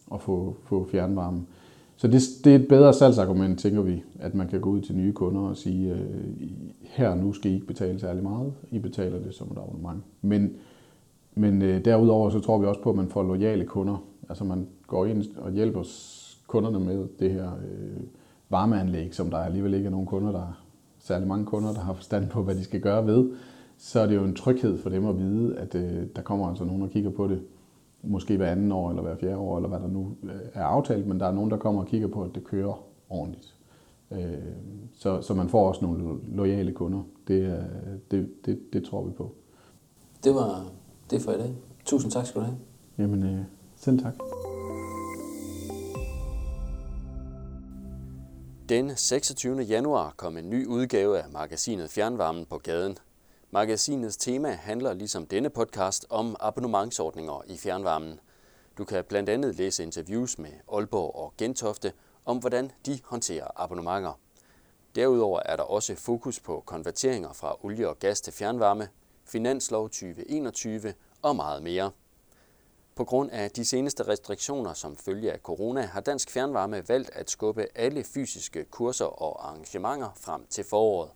og 0.06 0.20
få, 0.20 0.56
få 0.64 0.88
fjernvarme. 0.90 1.42
Så 1.96 2.08
det, 2.08 2.22
det 2.44 2.52
er 2.52 2.58
et 2.58 2.68
bedre 2.68 2.94
salgsargument, 2.94 3.58
tænker 3.58 3.82
vi, 3.82 4.02
at 4.18 4.34
man 4.34 4.48
kan 4.48 4.60
gå 4.60 4.70
ud 4.70 4.80
til 4.80 4.96
nye 4.96 5.12
kunder 5.12 5.40
og 5.40 5.56
sige, 5.56 5.92
øh, 5.92 6.50
her 6.82 7.14
nu 7.14 7.32
skal 7.32 7.50
I 7.50 7.54
ikke 7.54 7.66
betale 7.66 8.00
særlig 8.00 8.22
meget, 8.22 8.52
I 8.70 8.78
betaler 8.78 9.18
det 9.18 9.34
som 9.34 9.48
et 9.52 9.58
abonnement. 9.58 10.02
Men, 10.22 10.52
men 11.34 11.62
øh, 11.62 11.84
derudover 11.84 12.30
så 12.30 12.40
tror 12.40 12.58
vi 12.58 12.66
også 12.66 12.82
på, 12.82 12.90
at 12.90 12.96
man 12.96 13.08
får 13.08 13.22
lojale 13.22 13.64
kunder. 13.64 14.04
Altså 14.28 14.44
man 14.44 14.66
går 14.86 15.06
ind 15.06 15.24
og 15.36 15.52
hjælper 15.52 15.82
kunderne 16.46 16.80
med 16.80 17.08
det 17.18 17.32
her 17.32 17.46
øh, 17.46 18.02
varmeanlæg, 18.48 19.14
som 19.14 19.30
der 19.30 19.38
alligevel 19.38 19.74
ikke 19.74 19.86
er 19.86 19.90
nogen 19.90 20.06
kunder, 20.06 20.32
der 20.32 20.62
særlig 20.98 21.28
mange 21.28 21.46
kunder, 21.46 21.72
der 21.72 21.80
har 21.80 21.92
forstand 21.92 22.28
på, 22.28 22.42
hvad 22.42 22.54
de 22.54 22.64
skal 22.64 22.80
gøre 22.80 23.06
ved. 23.06 23.30
Så 23.82 24.00
er 24.00 24.06
det 24.06 24.16
jo 24.16 24.24
en 24.24 24.34
tryghed 24.34 24.78
for 24.78 24.90
dem 24.90 25.06
at 25.06 25.18
vide, 25.18 25.58
at 25.58 25.74
øh, 25.74 26.06
der 26.16 26.22
kommer 26.22 26.48
altså 26.48 26.64
nogen 26.64 26.82
og 26.82 26.90
kigger 26.90 27.10
på 27.10 27.28
det 27.28 27.42
måske 28.02 28.36
hver 28.36 28.50
anden 28.50 28.72
år 28.72 28.90
eller 28.90 29.02
hver 29.02 29.16
fjerde 29.16 29.36
år, 29.36 29.56
eller 29.56 29.68
hvad 29.68 29.80
der 29.80 29.88
nu 29.88 30.16
øh, 30.22 30.30
er 30.54 30.64
aftalt, 30.64 31.06
men 31.06 31.20
der 31.20 31.26
er 31.26 31.32
nogen, 31.32 31.50
der 31.50 31.56
kommer 31.56 31.80
og 31.80 31.86
kigger 31.86 32.08
på, 32.08 32.22
at 32.22 32.30
det 32.34 32.44
kører 32.44 32.84
ordentligt. 33.08 33.54
Øh, 34.10 34.34
så, 34.92 35.22
så 35.22 35.34
man 35.34 35.48
får 35.48 35.68
også 35.68 35.84
nogle 35.84 36.18
lojale 36.28 36.72
kunder. 36.72 37.02
Det, 37.28 37.66
det, 38.10 38.46
det, 38.46 38.72
det 38.72 38.84
tror 38.84 39.04
vi 39.04 39.10
på. 39.10 39.34
Det 40.24 40.34
var 40.34 40.66
det 41.10 41.22
for 41.22 41.32
i 41.32 41.38
dag. 41.38 41.54
Tusind 41.84 42.12
tak 42.12 42.26
skal 42.26 42.40
du 42.40 42.46
have. 42.46 42.58
Jamen, 42.98 43.22
øh, 43.22 43.40
selv 43.76 43.98
tak. 43.98 44.14
Den 48.68 48.90
26. 48.96 49.60
januar 49.60 50.14
kom 50.16 50.36
en 50.36 50.50
ny 50.50 50.66
udgave 50.66 51.18
af 51.18 51.24
magasinet 51.32 51.90
Fjernvarmen 51.90 52.44
på 52.50 52.58
gaden– 52.58 52.96
Magasinets 53.52 54.16
tema 54.16 54.50
handler 54.50 54.94
ligesom 54.94 55.26
denne 55.26 55.50
podcast 55.50 56.06
om 56.10 56.36
abonnementsordninger 56.40 57.42
i 57.46 57.56
fjernvarmen. 57.56 58.20
Du 58.78 58.84
kan 58.84 59.04
blandt 59.04 59.28
andet 59.28 59.54
læse 59.54 59.82
interviews 59.82 60.38
med 60.38 60.50
Aalborg 60.72 61.16
og 61.16 61.34
Gentofte 61.38 61.92
om, 62.24 62.38
hvordan 62.38 62.72
de 62.86 63.00
håndterer 63.04 63.46
abonnementer. 63.56 64.12
Derudover 64.94 65.40
er 65.44 65.56
der 65.56 65.62
også 65.62 65.94
fokus 65.94 66.40
på 66.40 66.62
konverteringer 66.66 67.32
fra 67.32 67.56
olie 67.64 67.88
og 67.88 67.98
gas 67.98 68.20
til 68.20 68.32
fjernvarme, 68.32 68.88
finanslov 69.24 69.88
2021 69.88 70.94
og 71.22 71.36
meget 71.36 71.62
mere. 71.62 71.90
På 72.94 73.04
grund 73.04 73.30
af 73.30 73.50
de 73.50 73.64
seneste 73.64 74.08
restriktioner 74.08 74.72
som 74.72 74.96
følge 74.96 75.32
af 75.32 75.38
corona 75.38 75.82
har 75.82 76.00
Dansk 76.00 76.30
Fjernvarme 76.30 76.88
valgt 76.88 77.10
at 77.10 77.30
skubbe 77.30 77.66
alle 77.74 78.04
fysiske 78.04 78.64
kurser 78.64 79.22
og 79.22 79.48
arrangementer 79.48 80.10
frem 80.16 80.46
til 80.46 80.64
foråret. 80.64 81.10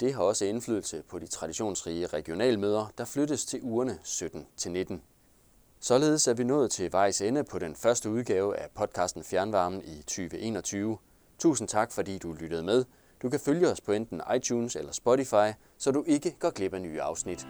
Det 0.00 0.14
har 0.14 0.22
også 0.22 0.44
indflydelse 0.44 1.02
på 1.08 1.18
de 1.18 1.26
traditionsrige 1.26 2.06
regionalmøder, 2.06 2.92
der 2.98 3.04
flyttes 3.04 3.44
til 3.44 3.60
ugerne 3.62 3.98
17 4.02 4.46
til 4.56 4.72
19. 4.72 5.02
Således 5.80 6.28
er 6.28 6.34
vi 6.34 6.44
nået 6.44 6.70
til 6.70 6.92
vejs 6.92 7.20
ende 7.20 7.44
på 7.44 7.58
den 7.58 7.76
første 7.76 8.10
udgave 8.10 8.56
af 8.56 8.70
podcasten 8.74 9.24
Fjernvarmen 9.24 9.82
i 9.84 10.02
2021. 10.02 10.98
Tusind 11.38 11.68
tak, 11.68 11.92
fordi 11.92 12.18
du 12.18 12.32
lyttede 12.32 12.62
med. 12.62 12.84
Du 13.22 13.30
kan 13.30 13.40
følge 13.40 13.68
os 13.68 13.80
på 13.80 13.92
enten 13.92 14.22
iTunes 14.36 14.76
eller 14.76 14.92
Spotify, 14.92 15.52
så 15.78 15.90
du 15.90 16.04
ikke 16.06 16.36
går 16.40 16.50
glip 16.50 16.74
af 16.74 16.80
nye 16.80 17.02
afsnit. 17.02 17.46